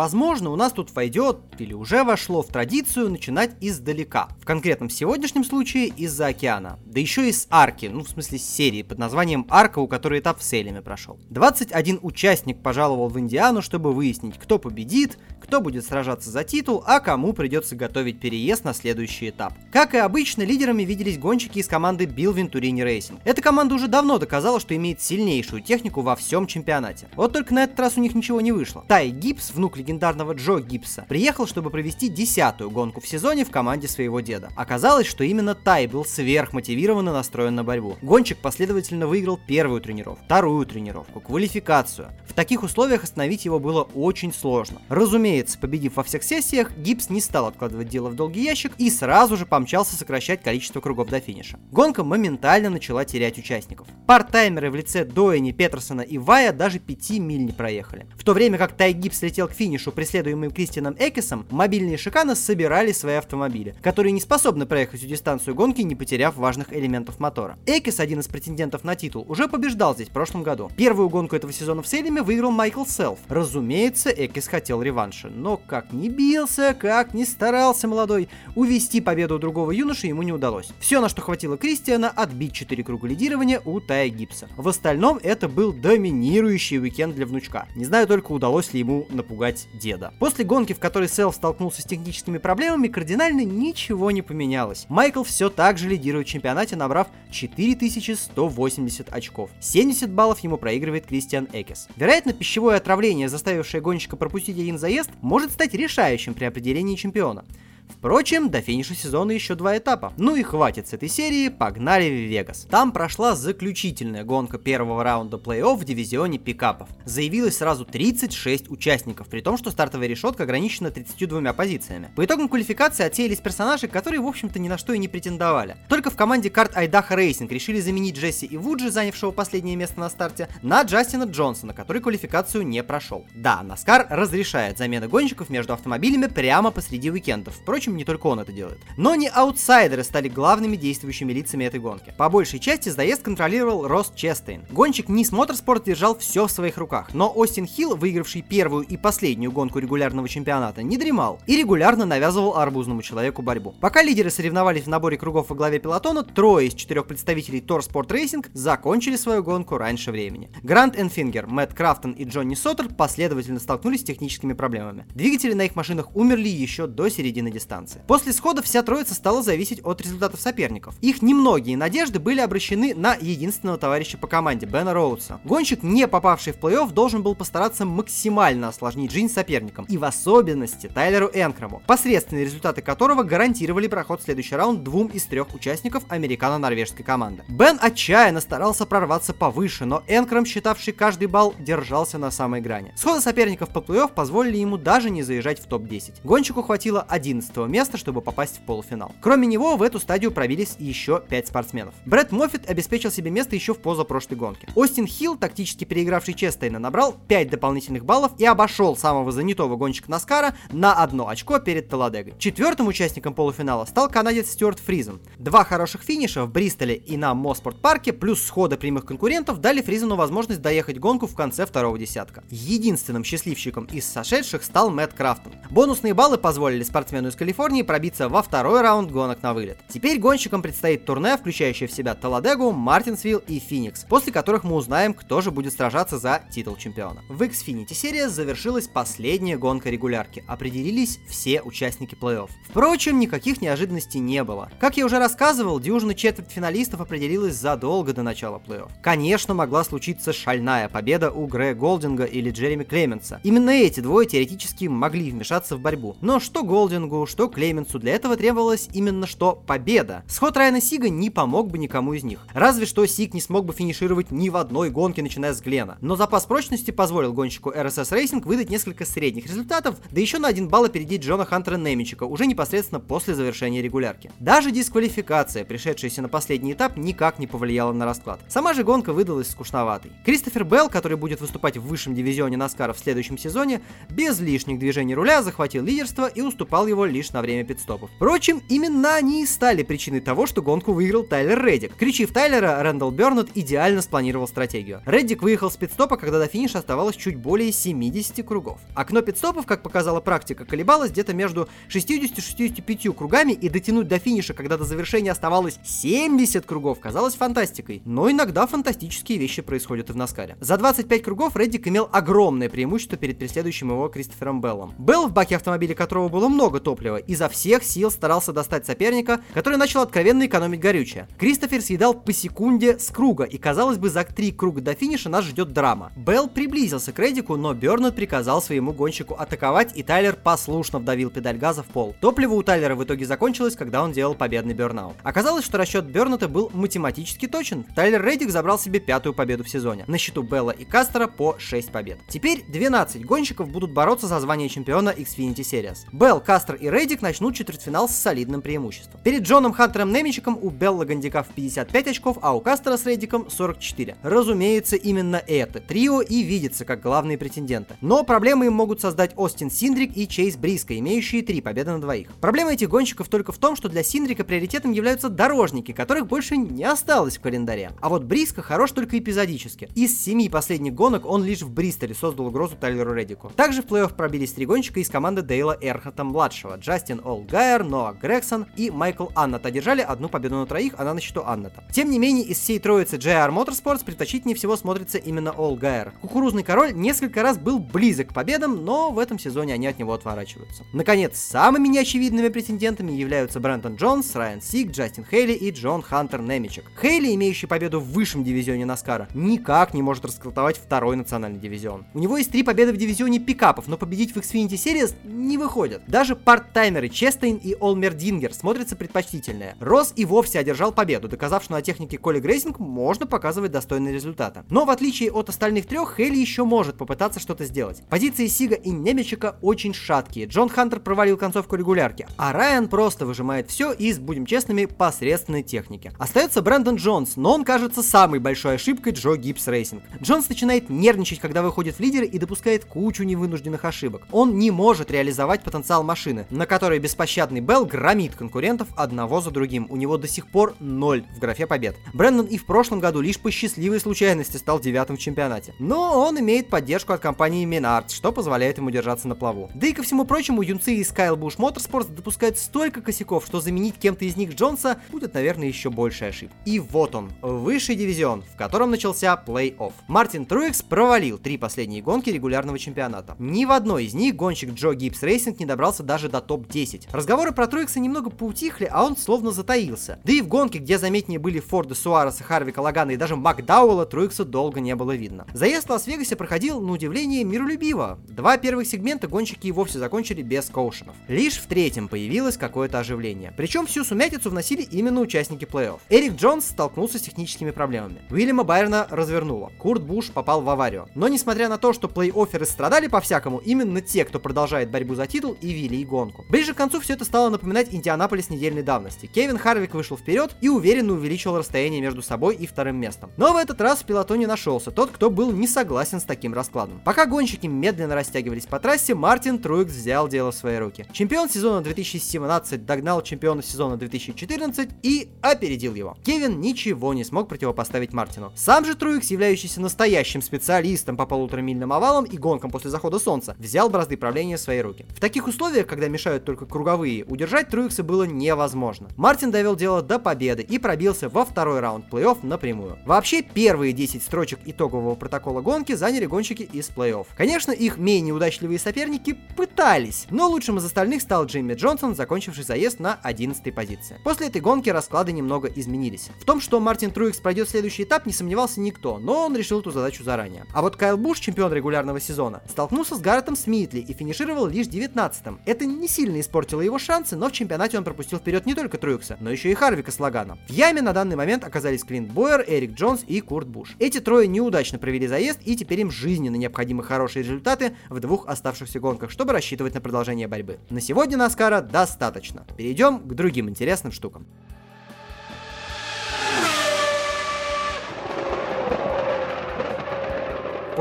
Возможно, 0.01 0.49
у 0.49 0.57
нас 0.57 0.73
тут 0.73 0.95
войдет 0.95 1.41
или 1.59 1.75
уже 1.75 2.05
вошло 2.05 2.41
в 2.41 2.47
традицию 2.47 3.11
начинать 3.11 3.51
издалека. 3.61 4.31
В 4.41 4.47
конкретном 4.47 4.89
сегодняшнем 4.89 5.45
случае 5.45 5.89
из-за 5.89 6.29
океана. 6.29 6.79
Да 6.87 6.99
еще 6.99 7.29
и 7.29 7.33
с 7.33 7.47
арки, 7.51 7.85
ну 7.85 8.03
в 8.03 8.09
смысле 8.09 8.39
с 8.39 8.49
серии 8.49 8.81
под 8.81 8.97
названием 8.97 9.47
«Арка», 9.51 9.79
у 9.81 9.87
которой 9.87 10.21
этап 10.21 10.39
в 10.39 10.43
Селеме 10.43 10.81
прошел. 10.81 11.21
21 11.29 11.99
участник 12.01 12.63
пожаловал 12.63 13.11
в 13.11 13.21
Индиану, 13.21 13.61
чтобы 13.61 13.93
выяснить, 13.93 14.39
кто 14.39 14.59
победит, 14.59 15.19
кто 15.51 15.61
будет 15.61 15.85
сражаться 15.85 16.31
за 16.31 16.45
титул, 16.45 16.85
а 16.87 17.01
кому 17.01 17.33
придется 17.33 17.75
готовить 17.75 18.21
переезд 18.21 18.63
на 18.63 18.73
следующий 18.73 19.31
этап. 19.31 19.53
Как 19.73 19.95
и 19.95 19.99
обычно, 19.99 20.45
лидерами 20.45 20.85
виделись 20.85 21.19
гонщики 21.19 21.59
из 21.59 21.67
команды 21.67 22.05
Bill 22.05 22.33
Venturini 22.33 22.85
Racing. 22.85 23.19
Эта 23.25 23.43
команда 23.43 23.75
уже 23.75 23.89
давно 23.89 24.19
доказала, 24.19 24.61
что 24.61 24.77
имеет 24.77 25.03
сильнейшую 25.03 25.61
технику 25.61 26.03
во 26.03 26.15
всем 26.15 26.47
чемпионате. 26.47 27.09
Вот 27.17 27.33
только 27.33 27.53
на 27.53 27.65
этот 27.65 27.81
раз 27.81 27.97
у 27.97 28.01
них 28.01 28.15
ничего 28.15 28.41
не 28.41 28.53
вышло. 28.53 28.85
Тай 28.87 29.11
Гибс, 29.11 29.51
внук 29.51 29.77
легендарного 29.77 30.35
Джо 30.35 30.61
Гибса, 30.61 31.05
приехал, 31.09 31.49
чтобы 31.49 31.71
провести 31.71 32.07
десятую 32.07 32.71
гонку 32.71 33.01
в 33.01 33.09
сезоне 33.09 33.45
в 33.45 33.51
команде 33.51 33.89
своего 33.89 34.21
деда. 34.21 34.51
Оказалось, 34.55 35.09
что 35.09 35.25
именно 35.25 35.57
Тай 35.57 35.89
был 35.89 36.05
сверхмотивирован 36.05 37.09
и 37.09 37.13
настроен 37.13 37.57
на 37.57 37.65
борьбу. 37.65 37.97
Гонщик 38.03 38.39
последовательно 38.39 39.09
выиграл 39.09 39.41
первую 39.49 39.81
тренировку, 39.81 40.25
вторую 40.25 40.65
тренировку, 40.65 41.19
квалификацию. 41.19 42.11
В 42.29 42.35
таких 42.35 42.63
условиях 42.63 43.03
остановить 43.03 43.45
его 43.45 43.59
было 43.59 43.83
очень 43.83 44.33
сложно. 44.33 44.81
Разумеется, 44.89 45.40
победив 45.61 45.97
во 45.97 46.03
всех 46.03 46.23
сессиях, 46.23 46.77
Гибс 46.77 47.11
не 47.11 47.21
стал 47.21 47.47
откладывать 47.47 47.89
дело 47.89 48.09
в 48.09 48.15
долгий 48.15 48.43
ящик 48.43 48.73
и 48.79 48.91
сразу 48.91 49.37
же 49.37 49.47
помчался 49.47 49.97
сокращать 49.97 50.43
количество 50.43 50.81
кругов 50.81 51.09
до 51.09 51.21
финиша. 51.21 51.59
Гонка 51.71 52.05
моментально 52.05 52.71
начала 52.71 53.05
терять 53.05 53.39
участников. 53.39 53.87
Парт-таймеры 54.07 54.71
в 54.71 54.75
лице 54.75 55.05
Доэни, 55.05 55.53
Петерсона 55.53 56.03
и 56.03 56.19
Вая 56.19 56.53
даже 56.53 56.79
5 56.79 57.11
миль 57.19 57.45
не 57.45 57.53
проехали. 57.53 58.07
В 58.17 58.25
то 58.25 58.33
время 58.33 58.59
как 58.59 58.73
Тай 58.77 58.93
Гибс 58.93 59.23
летел 59.23 59.49
к 59.49 59.53
финишу, 59.53 59.93
преследуемым 59.93 60.51
Кристианом 60.51 60.97
Экисом, 60.99 61.47
мобильные 61.51 61.97
шиканы 61.97 62.35
собирали 62.35 62.93
свои 62.93 63.15
автомобили, 63.15 63.75
которые 63.83 64.13
не 64.13 64.21
способны 64.21 64.67
проехать 64.67 65.01
всю 65.01 65.09
дистанцию 65.09 65.55
гонки, 65.55 65.81
не 65.83 65.95
потеряв 65.95 66.37
важных 66.37 66.73
элементов 66.73 67.19
мотора. 67.19 67.59
Экис, 67.67 68.01
один 68.01 68.21
из 68.21 68.29
претендентов 68.29 68.85
на 68.85 68.97
титул, 68.97 69.25
уже 69.29 69.49
побеждал 69.49 69.95
здесь 69.95 70.09
в 70.09 70.13
прошлом 70.13 70.43
году. 70.43 70.71
Первую 70.77 71.09
гонку 71.09 71.37
этого 71.37 71.53
сезона 71.53 71.83
в 71.83 71.89
Селеме 71.89 72.23
выиграл 72.23 72.51
Майкл 72.51 72.85
Селф. 72.85 73.19
Разумеется, 73.29 74.11
Экис 74.11 74.49
хотел 74.49 74.83
реванша, 74.83 75.30
но 75.35 75.57
как 75.57 75.93
не 75.93 76.09
бился, 76.09 76.75
как 76.79 77.15
не 77.15 77.25
старался 77.25 77.89
молодой, 77.89 78.29
увести 78.55 79.01
победу 79.01 79.37
у 79.37 79.39
другого 79.39 79.71
юноши 79.71 80.07
ему 80.07 80.23
не 80.23 80.33
удалось. 80.33 80.71
Все, 80.81 81.01
на 81.01 81.09
что 81.09 81.23
хватило 81.23 81.57
Кристиана, 81.57 82.11
отбить 82.11 82.53
4 82.53 82.83
круга 82.85 83.09
лидирования 83.09 83.61
у 83.65 83.81
Тая 83.81 84.09
Гибса. 84.09 84.49
В 84.57 84.69
остальном 84.69 85.19
это 85.23 85.49
был 85.49 85.73
доминирующий 85.73 86.81
уикенд 86.81 87.15
для 87.15 87.27
внучка. 87.27 87.67
Не 87.77 87.85
знаю 87.85 88.07
только, 88.07 88.33
удалось 88.33 88.73
ли 88.73 88.81
ему 88.81 89.07
напугать 89.11 89.69
деда. 89.75 90.13
После 90.19 90.45
гонки, 90.45 90.73
в 90.73 90.79
которой 90.79 91.09
Селф 91.09 91.35
столкнулся 91.35 91.83
с 91.83 91.85
техническими 91.85 92.39
проблемами, 92.39 92.89
кардинально 92.89 93.45
ничего 93.45 94.11
не 94.11 94.23
поменялось. 94.23 94.87
Майкл 94.89 95.23
все 95.23 95.51
так 95.51 95.79
же 95.79 95.89
лидирует 95.89 96.27
в 96.27 96.31
чемпионате, 96.31 96.77
набрав 96.77 97.09
4180 97.31 99.13
очков. 99.13 99.51
70 99.61 100.11
баллов 100.11 100.41
ему 100.41 100.57
проигрывает 100.57 101.07
Кристиан 101.07 101.49
Экис. 101.53 101.89
Вероятно, 101.97 102.33
пищевое 102.33 102.77
отравление, 102.77 103.29
заставившее 103.29 103.81
гонщика 103.81 104.17
пропустить 104.17 104.59
один 104.59 104.79
заезд, 104.79 105.11
может 105.23 105.53
стать 105.53 105.75
решающим 105.75 106.35
при 106.35 106.45
определении 106.45 106.97
чемпиона. 106.97 107.45
Впрочем, 107.91 108.51
до 108.51 108.61
финиша 108.61 108.95
сезона 108.95 109.33
еще 109.33 109.55
два 109.55 109.77
этапа. 109.77 110.13
Ну 110.17 110.37
и 110.37 110.43
хватит 110.43 110.89
с 110.89 110.93
этой 110.93 111.09
серии, 111.09 111.49
погнали 111.49 112.09
в 112.09 112.31
Вегас. 112.31 112.67
Там 112.71 112.93
прошла 112.93 113.35
заключительная 113.35 114.25
гонка 114.25 114.59
первого 114.59 115.05
раунда 115.05 115.37
плей-офф 115.37 115.77
в 115.77 115.85
дивизионе 115.85 116.39
пикапов. 116.39 116.89
Заявилось 117.05 117.59
сразу 117.59 117.85
36 117.85 118.71
участников, 118.71 119.29
при 119.29 119.41
том, 119.41 119.59
что 119.59 119.71
стартовая 119.71 120.07
решетка 120.07 120.45
ограничена 120.45 120.91
32 120.91 121.53
позициями. 121.53 122.11
По 122.17 122.25
итогам 122.25 122.49
квалификации 122.49 123.05
отсеялись 123.05 123.39
персонажи, 123.39 123.89
которые, 123.89 124.21
в 124.21 124.27
общем-то, 124.27 124.59
ни 124.59 124.69
на 124.69 124.79
что 124.79 124.93
и 124.93 124.99
не 124.99 125.09
претендовали. 125.09 125.77
Только 125.89 126.11
в 126.11 126.17
команде 126.17 126.51
карт 126.51 126.77
Айдаха 126.77 127.17
Racing 127.17 127.51
решили 127.51 127.81
заменить 127.81 128.17
Джесси 128.17 128.47
Ивуджи, 128.47 128.91
занявшего 128.91 129.31
последнее 129.31 129.77
место 129.77 129.99
на 130.01 130.09
старте, 130.11 130.49
на 130.63 130.83
Джастина 130.83 131.25
Джонсона, 131.25 131.75
который 131.75 132.03
квалификацию 132.03 132.67
не 132.67 132.83
прошел. 132.83 133.27
Да, 133.35 133.63
NASCAR 133.63 134.07
разрешает 134.09 134.79
замены 134.79 135.09
гонщиков 135.09 135.51
между 135.51 135.73
автомобилями 135.73 136.27
прямо 136.27 136.71
посреди 136.71 137.11
уикендов. 137.11 137.55
Впрочем, 137.55 137.80
Впрочем, 137.81 137.97
не 137.97 138.05
только 138.05 138.27
он 138.27 138.39
это 138.39 138.53
делает. 138.53 138.79
Но 138.99 139.15
не 139.15 139.27
аутсайдеры 139.27 140.05
стали 140.05 140.29
главными 140.29 140.77
действующими 140.77 141.33
лицами 141.33 141.65
этой 141.65 141.81
гонки. 141.81 142.13
По 142.19 142.29
большей 142.29 142.59
части 142.59 142.91
заезд 142.91 143.23
контролировал 143.23 143.89
Росс 143.89 144.15
Честейн. 144.15 144.67
Гонщик 144.71 145.09
Niece 145.09 145.33
Motorsports 145.33 145.85
держал 145.85 146.19
все 146.19 146.47
в 146.47 146.51
своих 146.51 146.77
руках, 146.77 147.15
но 147.15 147.33
Остин 147.35 147.65
Хилл, 147.65 147.97
выигравший 147.97 148.43
первую 148.43 148.85
и 148.85 148.99
последнюю 148.99 149.51
гонку 149.51 149.79
регулярного 149.79 150.29
чемпионата, 150.29 150.83
не 150.83 150.99
дремал 150.99 151.41
и 151.47 151.57
регулярно 151.57 152.05
навязывал 152.05 152.59
арбузному 152.59 153.01
человеку 153.01 153.41
борьбу. 153.41 153.75
Пока 153.81 154.03
лидеры 154.03 154.29
соревновались 154.29 154.85
в 154.85 154.89
наборе 154.89 155.17
кругов 155.17 155.49
во 155.49 155.57
главе 155.57 155.79
пелотона, 155.79 156.23
трое 156.23 156.69
из 156.69 156.75
четырех 156.75 157.07
представителей 157.07 157.63
ThorSport 157.63 158.13
Racing 158.13 158.51
закончили 158.53 159.17
свою 159.17 159.43
гонку 159.43 159.79
раньше 159.79 160.11
времени. 160.11 160.51
Грант 160.63 161.01
Энфингер, 161.01 161.47
Мэтт 161.47 161.73
Крафтон 161.73 162.13
и 162.13 162.25
Джонни 162.25 162.57
Соттер 162.57 162.89
последовательно 162.95 163.59
столкнулись 163.59 164.03
с 164.03 164.05
техническими 164.05 164.53
проблемами. 164.53 165.07
Двигатели 165.15 165.55
на 165.55 165.63
их 165.63 165.75
машинах 165.77 166.15
умерли 166.15 166.49
еще 166.49 166.87
до 166.87 167.09
середины 167.09 167.51
дистанции 167.51 167.70
дистанции. 167.71 168.03
После 168.07 168.33
схода 168.33 168.63
вся 168.63 168.83
троица 168.83 169.15
стала 169.15 169.43
зависеть 169.43 169.81
от 169.85 170.01
результатов 170.01 170.41
соперников. 170.41 170.95
Их 171.01 171.23
немногие 171.23 171.77
надежды 171.77 172.19
были 172.19 172.41
обращены 172.41 172.95
на 172.95 173.15
единственного 173.15 173.79
товарища 173.79 174.19
по 174.19 174.27
команде, 174.27 174.67
Бена 174.67 174.93
Роудса. 174.93 175.41
Гонщик, 175.45 175.83
не 175.83 176.09
попавший 176.09 176.53
в 176.53 176.59
плей-офф, 176.59 176.93
должен 176.93 177.23
был 177.23 177.35
постараться 177.35 177.85
максимально 177.85 178.69
осложнить 178.69 179.13
жизнь 179.13 179.33
соперникам, 179.33 179.85
и 179.89 179.97
в 179.97 180.05
особенности 180.05 180.89
Тайлеру 180.89 181.31
Энкраму, 181.33 181.83
посредственные 181.87 182.45
результаты 182.45 182.83
которого 182.83 183.23
гарантировали 183.23 183.87
проход 183.87 184.21
в 184.21 184.25
следующий 184.25 184.57
раунд 184.57 184.83
двум 184.83 185.07
из 185.09 185.25
трех 185.25 185.55
участников 185.55 186.05
американо-норвежской 186.09 187.05
команды. 187.05 187.45
Бен 187.49 187.79
отчаянно 187.81 188.41
старался 188.41 188.87
прорваться 188.87 189.33
повыше, 189.33 189.85
но 189.85 190.03
Энкрам, 190.09 190.45
считавший 190.45 190.93
каждый 190.93 191.29
балл, 191.29 191.55
держался 191.59 192.19
на 192.19 192.31
самой 192.31 192.61
грани. 192.61 192.93
Сходы 192.97 193.21
соперников 193.21 193.71
по 193.71 193.79
плей-офф 193.79 194.13
позволили 194.13 194.59
ему 194.59 194.77
даже 194.77 195.11
не 195.11 195.23
заезжать 195.23 195.61
в 195.61 195.67
топ-10. 195.67 196.21
Гонщику 196.25 196.63
хватило 196.63 197.03
11 197.03 197.60
места, 197.67 197.99
чтобы 197.99 198.21
попасть 198.21 198.59
в 198.59 198.61
полуфинал. 198.63 199.13
Кроме 199.21 199.47
него, 199.47 199.77
в 199.77 199.83
эту 199.83 199.99
стадию 199.99 200.31
пробились 200.31 200.77
еще 200.79 201.23
5 201.29 201.49
спортсменов. 201.49 201.95
Брэд 202.07 202.33
Моффит 202.33 202.69
обеспечил 202.69 203.11
себе 203.11 203.31
место 203.31 203.55
еще 203.55 203.75
в 203.75 203.79
позапрошлой 203.79 204.37
гонке. 204.37 204.69
Остин 204.75 205.07
Хилл, 205.07 205.37
тактически 205.37 205.85
переигравший 205.85 206.35
Честейна, 206.35 206.79
набрал 206.79 207.17
5 207.29 207.51
дополнительных 207.51 208.05
баллов 208.05 208.33
и 208.39 208.45
обошел 208.45 208.97
самого 208.97 209.33
занятого 209.33 209.77
гонщика 209.77 210.11
NASCAR 210.11 210.48
а 210.48 210.55
на 210.71 210.95
одно 210.95 211.29
очко 211.29 211.59
перед 211.59 211.89
Таладегой. 211.89 212.35
Четвертым 212.39 212.89
участником 212.89 213.35
полуфинала 213.35 213.85
стал 213.85 214.09
канадец 214.09 214.51
Стюарт 214.51 214.79
Фризен. 214.81 215.21
Два 215.39 215.65
хороших 215.65 216.03
финиша 216.03 216.45
в 216.45 216.51
Бристоле 216.51 216.97
и 216.97 217.17
на 217.17 217.35
Моспорт 217.35 217.81
парке 217.81 218.13
плюс 218.13 218.43
схода 218.43 218.77
прямых 218.77 219.05
конкурентов 219.05 219.59
дали 219.61 219.83
Фризену 219.83 220.17
возможность 220.17 220.63
доехать 220.63 220.99
гонку 220.99 221.27
в 221.27 221.35
конце 221.35 221.67
второго 221.67 221.99
десятка. 221.99 222.45
Единственным 222.51 223.25
счастливчиком 223.25 223.85
из 223.87 224.07
сошедших 224.07 224.63
стал 224.63 224.91
Мэтт 224.91 225.15
Крафтон. 225.15 225.53
Бонусные 225.71 226.15
баллы 226.15 226.39
позволили 226.39 226.83
спортсмену 226.83 227.29
из 227.29 227.37
Калифорнии 227.41 227.81
пробиться 227.81 228.29
во 228.29 228.43
второй 228.43 228.83
раунд 228.83 229.11
гонок 229.11 229.43
на 229.43 229.55
вылет. 229.55 229.79
Теперь 229.89 230.19
гонщикам 230.19 230.61
предстоит 230.61 231.07
турне, 231.07 231.39
включающее 231.39 231.89
в 231.89 231.93
себя 231.93 232.15
Таладегу, 232.15 232.71
Мартинсвилл 232.71 233.39
и 233.39 233.59
Феникс, 233.59 234.05
после 234.05 234.31
которых 234.31 234.63
мы 234.63 234.77
узнаем, 234.77 235.15
кто 235.15 235.41
же 235.41 235.51
будет 235.51 235.73
сражаться 235.73 236.19
за 236.19 236.43
титул 236.51 236.77
чемпиона. 236.77 237.23
В 237.31 237.41
Xfinity 237.41 237.95
серия 237.95 238.29
завершилась 238.29 238.89
последняя 238.89 239.57
гонка 239.57 239.89
регулярки, 239.89 240.45
определились 240.47 241.19
все 241.31 241.63
участники 241.63 242.15
плей-офф. 242.15 242.51
Впрочем, 242.69 243.19
никаких 243.19 243.63
неожиданностей 243.63 244.21
не 244.21 244.45
было. 244.45 244.71
Как 244.79 244.99
я 244.99 245.07
уже 245.07 245.19
рассказывал, 245.19 245.81
дюжина 245.81 246.15
четверть 246.15 246.51
финалистов 246.51 247.01
определилась 247.01 247.55
задолго 247.55 248.13
до 248.13 248.23
начала 248.23 248.59
плей-офф. 248.59 248.91
Конечно, 249.03 249.55
могла 249.55 249.83
случиться 249.85 250.35
шальная 250.35 250.91
победа 250.91 251.31
у 251.31 251.47
Грея 251.47 251.75
Голдинга 251.75 252.25
или 252.25 252.51
Джереми 252.51 252.85
Клеменса. 252.85 253.41
Именно 253.45 253.71
эти 253.71 254.01
двое 254.01 254.29
теоретически 254.29 254.85
могли 254.85 255.31
вмешаться 255.31 255.75
в 255.77 255.81
борьбу. 255.81 256.19
Но 256.21 256.39
что 256.39 256.63
Голдингу, 256.63 257.25
что 257.31 257.49
Клейменсу 257.49 257.99
для 257.99 258.15
этого 258.15 258.37
требовалось 258.37 258.89
именно 258.93 259.27
что 259.27 259.55
победа. 259.55 260.25
Сход 260.29 260.57
Райана 260.57 260.81
Сига 260.81 261.09
не 261.09 261.31
помог 261.31 261.71
бы 261.71 261.79
никому 261.79 262.13
из 262.13 262.25
них. 262.25 262.41
Разве 262.53 262.85
что 262.85 263.07
Сиг 263.07 263.33
не 263.33 263.41
смог 263.41 263.65
бы 263.65 263.73
финишировать 263.73 264.31
ни 264.31 264.49
в 264.49 264.57
одной 264.57 264.91
гонке, 264.91 265.23
начиная 265.23 265.55
с 265.55 265.63
Глена. 265.63 265.97
Но 266.01 266.17
запас 266.17 266.45
прочности 266.45 266.91
позволил 266.91 267.33
гонщику 267.33 267.71
RSS 267.71 268.13
Racing 268.13 268.43
выдать 268.45 268.69
несколько 268.69 269.07
средних 269.07 269.47
результатов, 269.47 269.97
да 270.11 270.21
еще 270.21 270.39
на 270.39 270.49
один 270.49 270.69
балл 270.69 270.85
опередить 270.85 271.23
Джона 271.23 271.45
Хантера 271.45 271.77
Немичика 271.77 272.25
уже 272.25 272.47
непосредственно 272.47 273.01
после 273.01 273.35
завершения 273.35 273.81
регулярки. 273.81 274.31
Даже 274.41 274.71
дисквалификация, 274.73 275.65
пришедшаяся 275.65 276.23
на 276.23 276.29
последний 276.29 276.73
этап, 276.73 276.97
никак 276.97 277.39
не 277.39 277.47
повлияла 277.47 277.93
на 277.93 278.05
расклад. 278.05 278.41
Сама 278.49 278.75
же 278.75 278.83
гонка 278.83 279.13
выдалась 279.13 279.51
скучноватой. 279.51 280.11
Кристофер 280.25 280.65
Белл, 280.65 280.89
который 280.89 281.17
будет 281.17 281.41
выступать 281.41 281.77
в 281.77 281.87
высшем 281.87 282.15
дивизионе 282.15 282.57
Наскара 282.57 282.93
в 282.93 282.99
следующем 282.99 283.39
сезоне, 283.39 283.81
без 284.09 284.41
лишних 284.41 284.79
движений 284.79 285.15
руля 285.15 285.43
захватил 285.43 285.85
лидерство 285.85 286.27
и 286.27 286.41
уступал 286.41 286.87
его 286.87 287.05
лишь 287.05 287.20
на 287.33 287.43
время 287.43 287.65
пидстопов. 287.65 288.11
Впрочем, 288.17 288.63
именно 288.69 289.15
они 289.15 289.43
и 289.43 289.47
стали 289.47 289.83
причиной 289.83 290.21
того, 290.21 290.47
что 290.47 290.63
гонку 290.63 290.93
выиграл 290.93 291.25
Тайлер 291.25 291.65
Реддик. 291.65 291.95
Кричив 291.97 292.33
Тайлера, 292.33 292.83
Рэндалл 292.83 293.11
Бернет 293.11 293.51
идеально 293.55 294.03
спланировал 294.03 294.49
стратегию. 294.49 295.03
Реддик 295.07 295.43
выехал 295.43 295.71
с 295.71 295.77
пидстопа, 295.77 296.17
когда 296.17 296.39
до 296.39 296.47
финиша 296.47 296.79
оставалось 296.79 297.17
чуть 297.17 297.37
более 297.37 297.73
70 297.73 298.47
кругов. 298.47 298.81
Окно 298.95 299.21
пидстопов, 299.23 299.67
как 299.67 299.83
показала 299.83 300.21
практика, 300.21 300.65
колебалось 300.65 301.11
где-то 301.11 301.35
между 301.35 301.69
60 301.89 302.39
и 302.39 302.41
65 302.41 303.17
кругами, 303.17 303.53
и 303.53 303.69
дотянуть 303.69 304.09
до 304.09 304.19
финиша, 304.19 304.55
когда 304.55 304.77
до 304.77 304.85
завершения 304.85 305.33
оставалось 305.33 305.79
70 305.85 306.65
кругов, 306.65 307.01
казалось 307.01 307.35
фантастикой. 307.35 308.03
Но 308.05 308.31
иногда 308.31 308.67
фантастические 308.67 309.39
вещи 309.39 309.63
происходят 309.63 310.11
и 310.11 310.13
в 310.13 310.17
Наскаре. 310.17 310.57
За 310.61 310.77
25 310.77 311.23
кругов 311.23 311.57
Реддик 311.57 311.89
имел 311.89 312.09
огромное 312.13 312.69
преимущество 312.69 313.19
перед 313.19 313.39
преследующим 313.39 313.91
его 313.91 314.09
Кристофером 314.09 314.61
Беллом. 314.61 314.95
Белл, 314.99 315.29
в 315.29 315.33
баке 315.33 315.57
автомобиля 315.57 315.95
которого 315.95 316.29
было 316.29 316.49
много 316.49 316.81
топлива, 316.81 317.10
изо 317.19 317.49
всех 317.49 317.85
сил 317.85 318.11
старался 318.11 318.53
достать 318.53 318.87
соперника, 318.87 319.41
который 319.55 319.77
начал 319.77 320.03
откровенно 320.03 320.47
экономить 320.47 320.81
горючее. 320.81 321.29
Кристофер 321.39 321.81
съедал 321.81 322.15
по 322.15 322.33
секунде 322.33 322.99
с 322.99 323.09
круга, 323.11 323.45
и 323.45 323.59
казалось 323.59 323.99
бы, 323.99 324.11
за 324.11 324.25
три 324.25 324.53
круга 324.53 324.81
до 324.81 324.95
финиша 324.95 325.29
нас 325.29 325.45
ждет 325.45 325.73
драма. 325.73 326.13
Белл 326.17 326.49
приблизился 326.49 327.13
к 327.13 327.19
Реддику, 327.19 327.57
но 327.57 327.75
Бернет 327.75 328.15
приказал 328.15 328.63
своему 328.63 328.93
гонщику 328.93 329.35
атаковать, 329.35 329.97
и 329.97 330.03
Тайлер 330.03 330.37
послушно 330.37 330.99
вдавил 330.99 331.31
педаль 331.31 331.59
газа 331.59 331.83
в 331.83 331.87
пол. 331.87 332.15
Топливо 332.21 332.55
у 332.55 332.63
Тайлера 332.63 332.95
в 332.95 333.05
итоге 333.05 333.27
закончилось, 333.27 333.77
когда 333.77 334.03
он 334.03 334.13
делал 334.13 334.35
победный 334.35 334.75
burnout. 334.75 335.17
Оказалось, 335.23 335.65
что 335.65 335.79
расчет 335.79 336.05
Бернета 336.05 336.49
был 336.49 336.71
математически 336.73 337.47
точен. 337.47 337.85
Тайлер 337.95 338.25
Реддик 338.25 338.51
забрал 338.51 338.79
себе 338.79 339.01
пятую 339.01 339.35
победу 339.35 339.65
в 339.65 339.69
сезоне. 339.69 340.05
На 340.07 340.19
счету 340.19 340.43
Белла 340.43 340.71
и 340.71 340.85
Кастера 340.85 341.27
по 341.27 341.57
6 341.59 341.91
побед. 341.91 342.19
Теперь 342.29 342.65
12 342.69 343.25
гонщиков 343.25 343.69
будут 343.69 343.93
бороться 343.93 344.27
за 344.27 344.41
звание 344.41 344.69
чемпиона 344.69 345.11
Xfinity 345.11 345.57
Series. 345.57 345.99
Белл, 346.13 346.41
Кастер 346.41 346.77
и 346.77 346.89
Реддик 347.01 347.23
начнут 347.23 347.55
четвертьфинал 347.55 348.11
с 348.11 348.15
солидным 348.15 348.61
преимуществом. 348.61 349.19
Перед 349.25 349.45
Джоном 349.45 349.73
Хантером 349.73 350.13
Немичиком 350.13 350.59
у 350.61 350.69
Белла 350.69 351.07
гандикап 351.07 351.49
55 351.49 352.09
очков, 352.09 352.37
а 352.43 352.55
у 352.55 352.61
Кастера 352.61 352.99
с 352.99 353.07
Реддиком 353.07 353.49
44. 353.49 354.17
Разумеется, 354.23 354.97
именно 354.97 355.43
это 355.47 355.81
трио 355.81 356.21
и 356.21 356.43
видится 356.43 356.85
как 356.85 357.01
главные 357.01 357.39
претенденты. 357.39 357.97
Но 358.03 358.23
проблемы 358.23 358.67
им 358.67 358.75
могут 358.75 359.01
создать 359.01 359.33
Остин 359.37 359.71
Синдрик 359.71 360.15
и 360.15 360.29
Чейз 360.29 360.59
Бриско, 360.59 360.99
имеющие 360.99 361.43
три 361.43 361.63
победы 361.63 361.93
на 361.93 362.03
двоих. 362.03 362.35
Проблема 362.39 362.75
этих 362.75 362.91
гонщиков 362.91 363.31
только 363.31 363.53
в 363.53 363.57
том, 363.57 363.77
что 363.77 363.89
для 363.89 364.03
Синдрика 364.03 364.45
приоритетом 364.45 364.93
являются 364.93 365.31
дорожники, 365.31 365.93
которых 365.93 366.27
больше 366.27 366.59
не 366.59 366.85
осталось 366.85 367.39
в 367.39 367.41
календаре. 367.41 367.93
А 368.03 368.11
вот 368.11 368.25
Бриска 368.25 368.61
хорош 368.61 368.91
только 368.91 369.19
эпизодически. 369.19 369.89
Из 369.95 370.23
семи 370.23 370.51
последних 370.51 370.93
гонок 370.93 371.25
он 371.25 371.45
лишь 371.45 371.63
в 371.63 371.71
Бристоле 371.71 372.15
создал 372.15 372.49
угрозу 372.49 372.77
Тайлеру 372.79 373.15
Реддику. 373.15 373.51
Также 373.57 373.81
в 373.81 373.87
плей-офф 373.87 374.15
пробились 374.15 374.53
три 374.53 374.67
гонщика 374.67 375.01
из 375.01 375.09
команды 375.09 375.41
Дейла 375.41 375.79
Эрхата-младшего. 375.81 376.77
Джастин 376.91 377.21
Олгайер, 377.25 377.85
Ноа 377.85 378.17
Грегсон 378.21 378.67
и 378.75 378.91
Майкл 378.91 379.29
Аннет 379.37 379.65
одержали 379.65 380.01
одну 380.01 380.29
победу 380.29 380.57
на 380.57 380.67
троих, 380.67 380.95
она 380.99 381.15
на 381.15 381.21
счету 381.21 381.45
Аннета. 381.47 381.85
Тем 381.93 382.11
не 382.11 382.19
менее, 382.19 382.45
из 382.45 382.59
всей 382.59 382.81
троицы 382.81 383.17
JR 383.17 383.55
Motorsports 383.55 384.05
предпочтительнее 384.05 384.57
всего 384.57 384.77
смотрится 384.77 385.17
именно 385.17 385.53
Олгайер. 385.53 386.13
Кукурузный 386.21 386.65
король 386.65 386.93
несколько 386.93 387.45
раз 387.45 387.59
был 387.59 387.79
близок 387.79 388.31
к 388.31 388.35
победам, 388.35 388.85
но 388.85 389.13
в 389.13 389.21
этом 389.21 389.39
сезоне 389.39 389.75
они 389.75 389.87
от 389.87 390.01
него 390.01 390.13
отворачиваются. 390.13 390.83
Наконец, 390.93 391.39
самыми 391.39 391.87
неочевидными 391.87 392.49
претендентами 392.49 393.13
являются 393.13 393.61
Брентон 393.61 393.95
Джонс, 393.95 394.35
Райан 394.35 394.61
Сик, 394.61 394.91
Джастин 394.91 395.25
Хейли 395.25 395.53
и 395.53 395.71
Джон 395.71 396.03
Хантер 396.03 396.43
Немичек. 396.43 396.87
Хейли, 397.01 397.33
имеющий 397.37 397.69
победу 397.69 398.01
в 398.01 398.11
высшем 398.11 398.43
дивизионе 398.43 398.85
Наскара, 398.85 399.29
никак 399.33 399.95
не 399.95 400.03
может 400.03 400.25
расколотовать 400.25 400.77
второй 400.77 401.15
национальный 401.15 401.61
дивизион. 401.61 402.05
У 402.15 402.19
него 402.19 402.37
есть 402.37 402.51
три 402.51 402.65
победы 402.65 402.93
в 402.93 402.97
дивизионе 402.97 403.39
пикапов, 403.39 403.87
но 403.87 403.97
победить 403.97 404.35
в 404.35 404.39
Xfinity 404.39 404.71
Series 404.71 405.15
не 405.23 405.57
выходит. 405.57 406.03
Даже 406.09 406.35
part-timer 406.81 407.08
ы 407.08 407.11
Честейн 407.11 407.57
и 407.57 407.77
Олмендингер 407.79 408.55
смотрятся 408.55 408.97
предпочтительнее. 408.97 409.77
Росс 409.81 410.15
и 410.17 410.25
вовсе 410.25 410.59
одержал 410.59 410.93
победу, 410.93 411.29
доказав, 411.29 411.63
что 411.63 411.75
на 411.75 411.83
технике 411.83 412.17
Kaulig 412.17 412.41
Racing 412.41 412.79
можно 412.79 413.27
показывать 413.27 413.71
достойные 413.71 414.15
результаты. 414.15 414.63
Но 414.71 414.87
в 414.87 414.91
отличие 414.91 415.31
от 415.31 415.51
остальных 415.51 415.87
трех, 415.87 416.15
Хейли 416.17 416.39
еще 416.39 416.65
может 416.65 416.97
попытаться 416.97 417.39
что-то 417.39 417.67
сделать. 417.67 418.03
Позиции 418.09 418.47
Сига 418.47 418.77
и 418.77 418.91
Немечека 418.91 419.57
очень 419.61 419.93
шаткие. 419.93 420.47
Джон 420.47 420.71
Хантер 420.71 421.01
провалил 421.01 421.37
концовку 421.37 421.77
регулярки, 421.77 422.27
а 422.39 422.53
Райан 422.53 422.89
просто 422.89 423.27
выжимает 423.27 423.69
все 423.69 423.93
из, 423.93 424.19
будем 424.19 424.47
честными, 424.47 424.87
посредственной 424.87 425.63
техники. 425.63 426.13
Остается 426.19 426.63
Брэндон 426.63 426.97
Джонс, 426.97 427.37
но 427.37 427.55
он 427.55 427.65
кажется 427.65 428.03
самой 428.03 428.41
большой 428.41 428.77
ошибкой 428.77 429.13
Joe 429.13 429.37
Gibbs 429.37 429.67
Racing. 429.67 430.03
Джонс 430.23 430.49
начинает 430.49 430.89
нервничать, 430.89 431.41
когда 431.41 431.63
выходит 431.63 431.97
в 431.97 432.01
лидеры 432.01 432.25
и 432.25 432.39
допускает 432.39 432.87
кучу 432.87 433.25
невынужденных 433.25 433.85
ошибок. 433.85 434.27
Он 434.33 434.59
не 434.59 434.71
может 434.71 435.11
реализовать 435.11 435.63
потенциал 435.63 436.03
машины, 436.03 436.47
на 436.49 436.70
которой 436.71 437.01
беспощадный 437.01 437.61
Белл 437.61 437.85
громит 437.85 438.37
конкурентов 438.37 438.87
одного 438.95 439.41
за 439.41 439.51
другим. 439.51 439.89
У 439.91 439.97
него 439.97 440.17
до 440.17 440.29
сих 440.29 440.47
пор 440.47 440.77
ноль 440.79 441.25
в 441.35 441.41
графе 441.41 441.67
побед. 441.67 441.97
Брэндон 442.15 442.47
и 442.47 442.59
в 442.59 442.65
прошлом 442.65 443.01
году 443.01 443.21
лишь 443.21 443.41
по 443.41 443.51
счастливой 443.51 443.99
случайности 443.99 444.57
стал 444.57 444.79
девятым 444.79 445.17
в 445.17 445.19
чемпионате. 445.19 445.75
Но 445.81 446.25
он 446.25 446.39
имеет 446.39 446.71
поддержку 446.71 447.13
от 447.13 447.21
компании 447.21 447.67
Menards, 447.67 448.15
что 448.15 448.31
позволяет 448.31 448.79
ему 448.79 448.91
держаться 448.91 449.27
на 449.27 449.35
плаву. 449.35 449.69
Да 449.75 449.89
и 449.89 449.93
ко 449.93 450.05
всему 450.05 450.25
прочему, 450.25 450.63
юнцы 450.63 450.95
из 450.95 451.11
Kyle 451.11 451.37
Busch 451.37 451.57
Motorsports 451.57 452.15
допускают 452.15 452.57
столько 452.57 453.03
косяков, 453.03 453.47
что 453.47 453.61
заменить 453.61 453.97
кем-то 453.97 454.25
из 454.25 454.37
них 454.37 454.55
Джонса 454.55 455.01
будет, 455.11 455.35
наверное, 455.35 455.67
еще 455.67 455.91
больше 455.91 456.27
ошибок. 456.27 456.55
И 456.67 456.79
вот 456.79 457.17
он, 457.17 457.33
высший 457.43 457.97
дивизион, 457.97 458.43
в 458.43 458.57
котором 458.57 458.93
начался 458.93 459.43
плей-офф. 459.45 459.93
Мартин 460.07 460.47
Труэкс 460.47 460.83
провалил 460.83 461.37
три 461.39 461.59
последние 461.59 462.01
гонки 462.01 462.31
регулярного 462.31 462.79
чемпионата. 462.79 463.35
Ни 463.41 463.65
в 463.65 463.73
одной 463.73 464.05
из 464.05 464.15
них 464.15 464.37
гонщик 464.37 464.73
Joe 464.75 464.93
Gibbs 464.93 465.21
Racing 465.25 465.59
не 465.59 465.67
добрался 465.67 466.05
даже 466.05 466.29
до 466.29 466.41
топ-10. 466.51 467.11
Разговоры 467.13 467.53
про 467.53 467.69
Труекса 467.69 468.01
немного 468.01 468.29
поутихли, 468.29 468.89
а 468.91 469.05
он 469.05 469.17
словно 469.17 469.53
затаился. 469.53 470.19
Да 470.25 470.33
и 470.33 470.41
в 470.41 470.49
гонке, 470.49 470.81
где 470.81 470.99
заметнее 470.99 471.39
были 471.39 471.61
Форды 471.61 471.95
Суареса, 471.95 472.43
Харвика, 472.43 472.81
Логано 472.81 473.13
и 473.13 473.17
даже 473.17 473.37
Макдауэлла, 473.37 474.05
Труекса 474.05 474.45
долго 474.45 474.81
не 474.81 474.97
было 474.97 475.15
видно. 475.15 475.47
Заезд 475.53 475.87
в 475.87 475.91
Лас-Вегасе 475.91 476.35
проходил, 476.35 476.81
на 476.81 476.91
удивление, 476.91 477.45
миролюбиво. 477.45 478.19
Два 478.27 478.57
первых 478.57 478.89
сегмента 478.89 479.29
гонщики 479.29 479.69
и 479.69 479.73
вовсе 479.73 480.01
закончили 480.01 480.43
без 480.43 480.69
caution 480.71 481.02
ов. 481.02 481.15
Лишь 481.29 481.57
в 481.57 481.69
третьем 481.69 482.09
появилось 482.09 482.57
какое-то 482.57 482.99
оживление. 482.99 483.55
Причем 483.57 483.87
всю 483.87 484.03
сумятицу 484.03 484.51
вносили 484.51 484.83
именно 484.83 485.21
участники 485.21 485.67
плей-офф. 485.67 486.01
Эрик 486.09 486.35
Джонс 486.35 486.65
столкнулся 486.65 487.19
с 487.19 487.23
техническими 487.23 487.71
проблемами. 487.71 488.23
Уильяма 488.29 488.65
Байрона 488.65 489.07
развернуло. 489.09 489.71
Курт 489.79 490.03
Буш 490.03 490.33
попал 490.33 490.63
в 490.63 490.69
аварию. 490.69 491.07
Но 491.15 491.29
несмотря 491.29 491.69
на 491.69 491.79
то, 491.79 491.93
что 491.93 492.09
плей-офферы 492.09 492.65
страдали 492.65 493.07
по-всякому, 493.07 493.59
именно 493.59 494.01
те, 494.01 494.25
кто 494.25 494.41
продолжает 494.41 494.91
борьбу 494.91 495.15
за 495.15 495.29
титул 495.29 495.57
и 495.61 495.71
вели 495.73 496.05
гонку. 496.05 496.40
Ближе 496.49 496.75
к 496.75 496.77
концу 496.77 497.01
все 497.01 497.15
это 497.15 497.25
стало 497.25 497.49
напоминать 497.49 497.93
Индианаполис 497.93 498.51
недельной 498.51 498.83
давности. 498.83 499.27
Кевин 499.27 499.59
Харвик 499.59 499.95
вышел 499.95 500.17
вперед 500.17 500.57
и 500.61 500.69
уверенно 500.69 501.13
увеличил 501.13 501.57
расстояние 501.57 502.01
между 502.01 502.23
собой 502.23 502.57
и 502.57 502.67
вторым 502.67 502.97
местом. 502.97 503.31
Но 503.37 503.53
в 503.53 503.57
этот 503.57 503.81
раз 503.81 504.01
в 504.01 504.07
пилотоне 504.07 504.47
нашелся 504.47 504.91
тот, 504.91 505.11
кто 505.11 505.31
был 505.31 505.53
не 505.53 505.67
согласен 505.67 506.21
с 506.21 506.25
таким 506.25 506.55
раскладом. 506.55 507.01
Пока 507.05 507.27
гонщики 507.27 507.67
медленно 507.67 508.15
растягивались 508.15 508.67
по 508.67 508.79
трассе, 508.79 509.15
Мартин 509.15 509.59
Труикс 509.59 509.93
взял 509.93 510.29
дело 510.29 510.53
в 510.53 510.55
свои 510.55 510.79
руки. 510.79 511.07
Чемпион 511.13 511.49
сезона 511.49 511.81
2017 511.81 512.85
догнал 512.85 513.23
чемпиона 513.23 513.63
сезона 513.63 513.97
2014 513.97 514.91
и 515.03 515.29
опередил 515.41 515.95
его. 515.95 516.17
Кевин 516.25 516.61
ничего 516.61 517.15
не 517.15 517.25
смог 517.25 517.49
противопоставить 517.49 518.13
Мартину. 518.13 518.53
Сам 518.55 518.85
же 518.85 518.95
Труикс, 518.95 519.31
являющийся 519.31 519.81
настоящим 519.81 520.43
специалистом 520.43 521.17
по 521.17 521.27
полуторамильным 521.27 521.93
овалам 521.93 522.25
и 522.25 522.37
гонкам 522.37 522.71
после 522.71 522.91
захода 522.91 523.19
солнца, 523.19 523.57
взял 523.59 523.91
бразды 523.91 524.17
правления 524.17 524.57
в 524.57 524.61
свои 524.61 524.81
руки. 524.81 525.07
В 525.11 525.21
таких 525.21 525.47
условиях, 525.47 525.87
когда 525.87 526.09
мешают 526.09 526.30
только 526.39 526.67
круговые, 526.67 527.25
удержать 527.25 527.69
Труикса 527.69 528.03
было 528.03 528.25
невозможно. 528.25 529.09
Мартин 529.17 529.51
довел 529.51 529.75
дело 529.75 530.03
до 530.03 530.19
победы 530.19 530.63
и 530.63 530.79
пробился 530.79 531.29
во 531.29 531.45
второй 531.45 531.81
раунд 531.81 532.07
плей-офф 532.11 532.39
напрямую. 532.47 532.99
Вообще, 533.05 533.43
первые 533.43 533.93
10 533.93 534.23
строчек 534.23 534.61
итогового 534.65 535.15
протокола 535.15 535.61
гонки 535.61 535.95
заняли 535.95 536.27
гонщики 536.27 536.63
из 536.63 536.91
плей-офф. 536.91 537.27
Конечно, 537.37 537.73
их 537.73 537.99
менее 537.99 538.35
удачливые 538.35 538.79
соперники 538.79 539.37
пытались, 539.57 540.27
но 540.31 540.49
лучшим 540.49 540.79
из 540.79 540.85
остальных 540.85 541.23
стал 541.23 541.47
Джимми 541.47 541.75
Джонсон, 541.75 542.15
закончивший 542.15 542.65
заезд 542.65 543.01
на 543.01 543.19
11 543.23 543.75
позиции. 543.75 544.19
После 544.23 544.47
этой 544.47 544.61
гонки 544.61 544.91
расклады 544.91 545.33
немного 545.33 545.69
изменились. 545.69 546.29
В 546.41 546.45
том, 546.45 546.61
что 546.61 546.79
Мартин 546.81 547.11
Труикс 547.11 547.39
пройдет 547.39 547.69
следующий 547.69 548.05
этап, 548.05 548.27
не 548.27 548.33
сомневался 548.33 548.81
никто, 548.81 549.19
но 549.19 549.47
он 549.47 549.57
решил 549.57 549.81
эту 549.81 549.91
задачу 549.91 550.23
заранее. 550.23 550.67
А 550.73 550.83
вот 550.83 550.97
Кайл 550.97 551.17
Буш, 551.17 551.41
чемпион 551.41 551.73
регулярного 551.73 552.21
сезона, 552.21 552.63
столкнулся 552.69 553.17
с 553.17 553.21
Гарретом 553.21 553.57
Смитли 553.57 554.01
и 554.01 554.13
финишировал 554.13 554.67
лишь 554.67 554.87
19-м. 554.87 555.61
Это 555.65 555.87
не 555.87 556.09
сильно 556.09 556.20
сильно 556.21 556.39
испортила 556.39 556.83
его 556.83 556.99
шансы, 556.99 557.35
но 557.35 557.49
в 557.49 557.53
чемпионате 557.53 557.97
он 557.97 558.05
пропустил 558.05 558.39
вперед 558.39 558.67
не 558.67 558.75
только 558.75 558.99
Труикса, 558.99 559.39
но 559.41 559.49
еще 559.49 559.71
и 559.71 559.75
Харвика 559.75 560.11
с 560.11 560.21
Лагана. 560.21 560.59
В 560.69 560.71
яме 560.71 561.01
на 561.01 561.15
данный 561.15 561.35
момент 561.35 561.65
оказались 561.65 562.05
Клинт 562.05 562.31
Бойер, 562.31 562.63
Эрик 562.69 562.93
Джонс 562.93 563.25
и 563.27 563.41
Курт 563.41 563.67
Буш. 563.67 563.97
Эти 563.99 564.21
трое 564.21 564.47
неудачно 564.47 564.99
провели 564.99 565.27
заезд, 565.27 565.61
и 565.65 565.77
теперь 565.77 566.01
им 566.01 566.11
жизненно 566.11 566.57
необходимы 566.57 567.03
хорошие 567.03 567.43
результаты 567.43 567.97
в 568.11 568.21
двух 568.21 568.47
оставшихся 568.47 569.01
гонках, 569.01 569.31
чтобы 569.31 569.55
рассчитывать 569.55 569.95
на 569.95 570.03
продолжение 570.03 570.47
борьбы. 570.47 570.79
На 570.91 571.01
сегодня 571.01 571.39
Наскара 571.39 571.81
достаточно. 571.81 572.67
Перейдем 572.77 573.21
к 573.21 573.33
другим 573.33 573.71
интересным 573.71 574.13
штукам. 574.13 574.47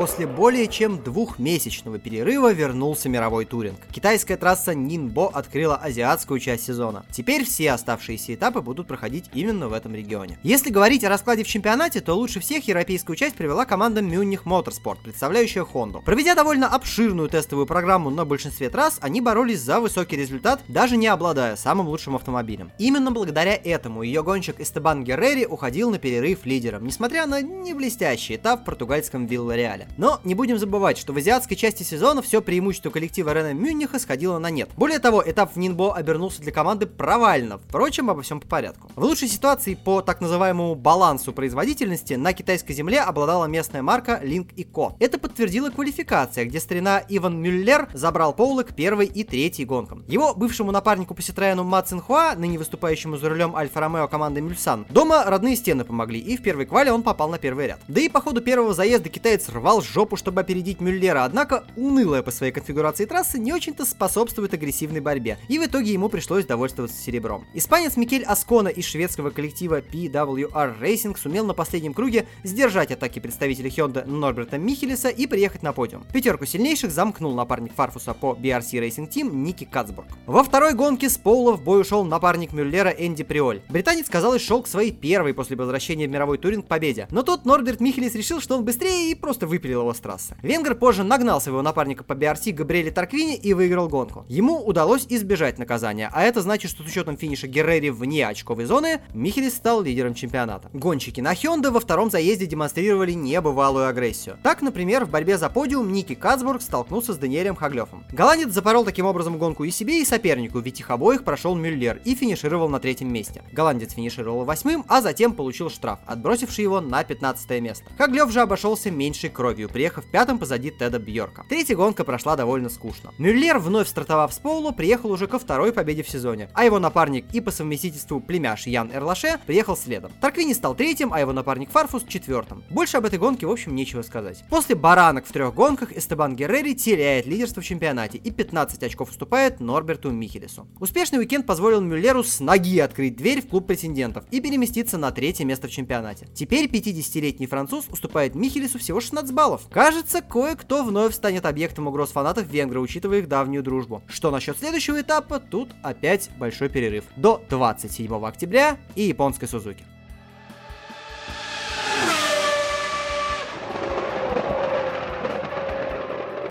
После 0.00 0.26
более 0.26 0.66
чем 0.66 1.02
двухмесячного 1.02 1.98
перерыва 1.98 2.54
вернулся 2.54 3.10
мировой 3.10 3.44
туринг. 3.44 3.80
Китайская 3.92 4.38
трасса 4.38 4.74
Нинбо 4.74 5.28
открыла 5.28 5.76
азиатскую 5.76 6.40
часть 6.40 6.64
сезона. 6.64 7.04
Теперь 7.10 7.44
все 7.44 7.72
оставшиеся 7.72 8.34
этапы 8.34 8.62
будут 8.62 8.86
проходить 8.86 9.26
именно 9.34 9.68
в 9.68 9.74
этом 9.74 9.94
регионе. 9.94 10.38
Если 10.42 10.70
говорить 10.70 11.04
о 11.04 11.10
раскладе 11.10 11.44
в 11.44 11.48
чемпионате, 11.48 12.00
то 12.00 12.14
лучше 12.14 12.40
всех 12.40 12.66
европейскую 12.66 13.14
часть 13.14 13.34
привела 13.34 13.66
команда 13.66 14.00
Munich 14.00 14.44
Motorsport, 14.44 15.02
представляющая 15.04 15.64
Honda. 15.64 16.02
Проведя 16.02 16.34
довольно 16.34 16.68
обширную 16.68 17.28
тестовую 17.28 17.66
программу 17.66 18.08
на 18.08 18.24
большинстве 18.24 18.70
трасс, 18.70 18.96
они 19.02 19.20
боролись 19.20 19.60
за 19.60 19.80
высокий 19.80 20.16
результат, 20.16 20.62
даже 20.66 20.96
не 20.96 21.08
обладая 21.08 21.56
самым 21.56 21.88
лучшим 21.88 22.16
автомобилем. 22.16 22.72
Именно 22.78 23.10
благодаря 23.10 23.54
этому 23.54 24.02
ее 24.02 24.22
гонщик 24.22 24.60
Эстебан 24.60 25.04
Геррери 25.04 25.44
уходил 25.44 25.90
на 25.90 25.98
перерыв 25.98 26.46
лидером, 26.46 26.86
несмотря 26.86 27.26
на 27.26 27.42
не 27.42 27.74
блестящий 27.74 28.36
этап 28.36 28.62
в 28.62 28.64
португальском 28.64 29.26
Виллареале. 29.26 29.88
Но 29.96 30.20
не 30.24 30.34
будем 30.34 30.58
забывать, 30.58 30.98
что 30.98 31.12
в 31.12 31.16
азиатской 31.16 31.56
части 31.56 31.82
сезона 31.82 32.22
все 32.22 32.42
преимущество 32.42 32.90
коллектива 32.90 33.32
Рена 33.32 33.52
Мюнниха 33.52 33.98
сходило 33.98 34.38
на 34.38 34.50
нет. 34.50 34.70
Более 34.76 34.98
того, 34.98 35.22
этап 35.24 35.54
в 35.54 35.56
Нинбо 35.56 35.94
обернулся 35.94 36.40
для 36.42 36.52
команды 36.52 36.86
провально. 36.86 37.58
Впрочем, 37.58 38.10
обо 38.10 38.22
всем 38.22 38.40
по 38.40 38.46
порядку. 38.46 38.90
В 38.96 39.04
лучшей 39.04 39.28
ситуации 39.28 39.74
по 39.74 40.02
так 40.02 40.20
называемому 40.20 40.74
балансу 40.74 41.32
производительности 41.32 42.14
на 42.14 42.32
китайской 42.32 42.72
земле 42.72 43.00
обладала 43.00 43.46
местная 43.46 43.82
марка 43.82 44.20
Link 44.22 44.54
Co. 44.72 44.94
Это 45.00 45.18
подтвердила 45.18 45.70
квалификация, 45.70 46.44
где 46.44 46.60
старина 46.60 47.02
Иван 47.08 47.40
Мюллер 47.40 47.88
забрал 47.92 48.32
Поула 48.32 48.62
к 48.62 48.74
первой 48.74 49.06
и 49.06 49.24
третьей 49.24 49.64
гонкам. 49.64 50.04
Его 50.06 50.34
бывшему 50.34 50.70
напарнику 50.72 51.14
по 51.14 51.22
Ситроену 51.22 51.64
Ма 51.64 51.82
Цинхуа, 51.82 52.34
ныне 52.36 52.58
выступающему 52.58 53.16
за 53.16 53.28
рулем 53.28 53.56
Альфа 53.56 53.80
Ромео 53.80 54.08
команды 54.08 54.40
Мюльсан, 54.40 54.86
дома 54.90 55.24
родные 55.24 55.56
стены 55.56 55.84
помогли, 55.84 56.20
и 56.20 56.36
в 56.36 56.42
первой 56.42 56.66
квале 56.66 56.92
он 56.92 57.02
попал 57.02 57.28
на 57.28 57.38
первый 57.38 57.66
ряд. 57.66 57.80
Да 57.88 58.00
и 58.00 58.08
по 58.08 58.20
ходу 58.20 58.40
первого 58.40 58.74
заезда 58.74 59.08
китаец 59.08 59.48
рвал 59.48 59.79
рвал 59.80 59.82
жопу, 59.82 60.16
чтобы 60.16 60.40
опередить 60.40 60.80
Мюллера, 60.80 61.24
однако 61.24 61.64
унылая 61.76 62.22
по 62.22 62.30
своей 62.30 62.52
конфигурации 62.52 63.04
трассы 63.04 63.38
не 63.38 63.52
очень-то 63.52 63.84
способствует 63.84 64.54
агрессивной 64.54 65.00
борьбе, 65.00 65.38
и 65.48 65.58
в 65.58 65.64
итоге 65.64 65.92
ему 65.92 66.08
пришлось 66.08 66.44
довольствоваться 66.44 67.00
серебром. 67.00 67.44
Испанец 67.54 67.96
Микель 67.96 68.24
Аскона 68.24 68.68
из 68.68 68.86
шведского 68.86 69.30
коллектива 69.30 69.80
PWR 69.80 70.80
Racing 70.80 71.18
сумел 71.18 71.46
на 71.46 71.54
последнем 71.54 71.94
круге 71.94 72.26
сдержать 72.44 72.90
атаки 72.90 73.18
представителя 73.18 73.68
Hyundai 73.68 74.06
Норберта 74.06 74.58
Михелеса 74.58 75.08
и 75.08 75.26
приехать 75.26 75.62
на 75.62 75.72
подиум. 75.72 76.04
Пятерку 76.12 76.46
сильнейших 76.46 76.90
замкнул 76.90 77.34
напарник 77.34 77.74
Фарфуса 77.74 78.14
по 78.14 78.32
BRC 78.32 78.80
Racing 78.80 79.10
Team 79.10 79.30
Ники 79.32 79.64
Кацбург. 79.64 80.08
Во 80.26 80.42
второй 80.42 80.74
гонке 80.74 81.08
с 81.08 81.18
Поула 81.18 81.52
в 81.52 81.62
бой 81.62 81.80
ушел 81.80 82.04
напарник 82.04 82.52
Мюллера 82.52 82.90
Энди 82.90 83.24
Приоль. 83.24 83.62
Британец, 83.68 84.08
казалось, 84.08 84.42
шел 84.42 84.62
к 84.62 84.68
своей 84.68 84.92
первой 84.92 85.34
после 85.34 85.56
возвращения 85.56 86.06
в 86.06 86.10
мировой 86.10 86.38
туринг 86.38 86.66
победе. 86.66 87.06
Но 87.10 87.22
тут 87.22 87.44
Норберт 87.44 87.80
Михелес 87.80 88.14
решил, 88.14 88.40
что 88.40 88.56
он 88.56 88.64
быстрее 88.64 89.10
и 89.10 89.14
просто 89.14 89.46
выпилил 89.46 89.59
выпилил 89.60 89.80
его 89.80 89.92
с 89.92 90.00
трассы. 90.00 90.36
Венгер 90.42 90.74
позже 90.74 91.04
нагнал 91.04 91.38
своего 91.38 91.60
напарника 91.60 92.02
по 92.02 92.14
BRC 92.14 92.52
Габриэле 92.52 92.90
Тарквини 92.90 93.36
и 93.36 93.52
выиграл 93.52 93.88
гонку. 93.88 94.24
Ему 94.28 94.58
удалось 94.58 95.04
избежать 95.10 95.58
наказания, 95.58 96.10
а 96.14 96.22
это 96.22 96.40
значит, 96.40 96.70
что 96.70 96.82
с 96.82 96.86
учетом 96.86 97.18
финиша 97.18 97.46
Геррери 97.46 97.90
вне 97.90 98.26
очковой 98.26 98.64
зоны, 98.64 99.02
Михелис 99.12 99.54
стал 99.54 99.82
лидером 99.82 100.14
чемпионата. 100.14 100.70
Гонщики 100.72 101.20
на 101.20 101.34
Hyundai 101.34 101.70
во 101.70 101.80
втором 101.80 102.10
заезде 102.10 102.46
демонстрировали 102.46 103.12
небывалую 103.12 103.86
агрессию. 103.86 104.38
Так, 104.42 104.62
например, 104.62 105.04
в 105.04 105.10
борьбе 105.10 105.36
за 105.36 105.50
подиум 105.50 105.92
Ники 105.92 106.14
Кацбург 106.14 106.62
столкнулся 106.62 107.12
с 107.12 107.18
Даниэлем 107.18 107.54
Хаглёфом. 107.54 108.04
Голландец 108.10 108.52
запорол 108.52 108.84
таким 108.86 109.04
образом 109.04 109.36
гонку 109.36 109.64
и 109.64 109.70
себе, 109.70 110.00
и 110.00 110.06
сопернику, 110.06 110.60
ведь 110.60 110.80
их 110.80 110.90
обоих 110.90 111.22
прошел 111.22 111.54
Мюллер 111.54 112.00
и 112.06 112.14
финишировал 112.14 112.70
на 112.70 112.80
третьем 112.80 113.12
месте. 113.12 113.42
Голландец 113.52 113.92
финишировал 113.92 114.44
восьмым, 114.44 114.86
а 114.88 115.02
затем 115.02 115.34
получил 115.34 115.68
штраф, 115.68 115.98
отбросивший 116.06 116.64
его 116.64 116.80
на 116.80 117.04
15 117.04 117.60
место. 117.60 117.84
Хаглёв 117.98 118.30
же 118.30 118.40
обошелся 118.40 118.90
меньшей 118.90 119.28
кровью 119.28 119.49
кровью, 119.50 119.68
приехав 119.68 120.04
пятым 120.04 120.38
позади 120.38 120.70
Теда 120.70 121.00
Бьорка. 121.00 121.44
Третья 121.48 121.74
гонка 121.74 122.04
прошла 122.04 122.36
довольно 122.36 122.68
скучно. 122.68 123.12
Мюллер, 123.18 123.58
вновь 123.58 123.88
стартовав 123.88 124.32
с 124.32 124.38
Поулу, 124.38 124.72
приехал 124.72 125.10
уже 125.10 125.26
ко 125.26 125.40
второй 125.40 125.72
победе 125.72 126.04
в 126.04 126.08
сезоне, 126.08 126.48
а 126.54 126.64
его 126.64 126.78
напарник 126.78 127.24
и 127.32 127.40
по 127.40 127.50
совместительству 127.50 128.20
племяш 128.20 128.68
Ян 128.68 128.92
Эрлаше 128.94 129.40
приехал 129.46 129.76
следом. 129.76 130.12
Тарквини 130.20 130.52
стал 130.52 130.76
третьим, 130.76 131.12
а 131.12 131.18
его 131.18 131.32
напарник 131.32 131.70
Фарфус 131.70 132.04
четвертым. 132.06 132.62
Больше 132.70 132.98
об 132.98 133.06
этой 133.06 133.18
гонке, 133.18 133.46
в 133.46 133.50
общем, 133.50 133.74
нечего 133.74 134.02
сказать. 134.02 134.44
После 134.48 134.76
баранок 134.76 135.26
в 135.26 135.32
трех 135.32 135.52
гонках 135.52 135.96
Эстебан 135.96 136.36
Геррери 136.36 136.74
теряет 136.74 137.26
лидерство 137.26 137.60
в 137.60 137.64
чемпионате 137.64 138.18
и 138.18 138.30
15 138.30 138.80
очков 138.84 139.10
уступает 139.10 139.58
Норберту 139.58 140.12
Михелесу. 140.12 140.68
Успешный 140.78 141.18
уикенд 141.18 141.44
позволил 141.44 141.80
Мюллеру 141.80 142.22
с 142.22 142.38
ноги 142.38 142.78
открыть 142.78 143.16
дверь 143.16 143.42
в 143.42 143.48
клуб 143.48 143.66
претендентов 143.66 144.24
и 144.30 144.40
переместиться 144.40 144.96
на 144.96 145.10
третье 145.10 145.44
место 145.44 145.66
в 145.66 145.72
чемпионате. 145.72 146.28
Теперь 146.34 146.66
50-летний 146.66 147.48
француз 147.48 147.86
уступает 147.88 148.36
Михелесу 148.36 148.78
всего 148.78 149.00
16 149.00 149.34
баллов, 149.34 149.39
баллов. 149.40 149.62
Кажется, 149.70 150.20
кое-кто 150.20 150.84
вновь 150.84 151.14
станет 151.14 151.46
объектом 151.46 151.86
угроз 151.86 152.10
фанатов 152.10 152.46
Венгра, 152.46 152.78
учитывая 152.78 153.20
их 153.20 153.28
давнюю 153.28 153.62
дружбу. 153.62 154.02
Что 154.06 154.30
насчет 154.30 154.58
следующего 154.58 155.00
этапа, 155.00 155.40
тут 155.40 155.70
опять 155.82 156.28
большой 156.36 156.68
перерыв. 156.68 157.04
До 157.16 157.42
27 157.48 158.14
октября 158.26 158.76
и 158.96 159.04
японской 159.04 159.46
Сузуки. 159.46 159.82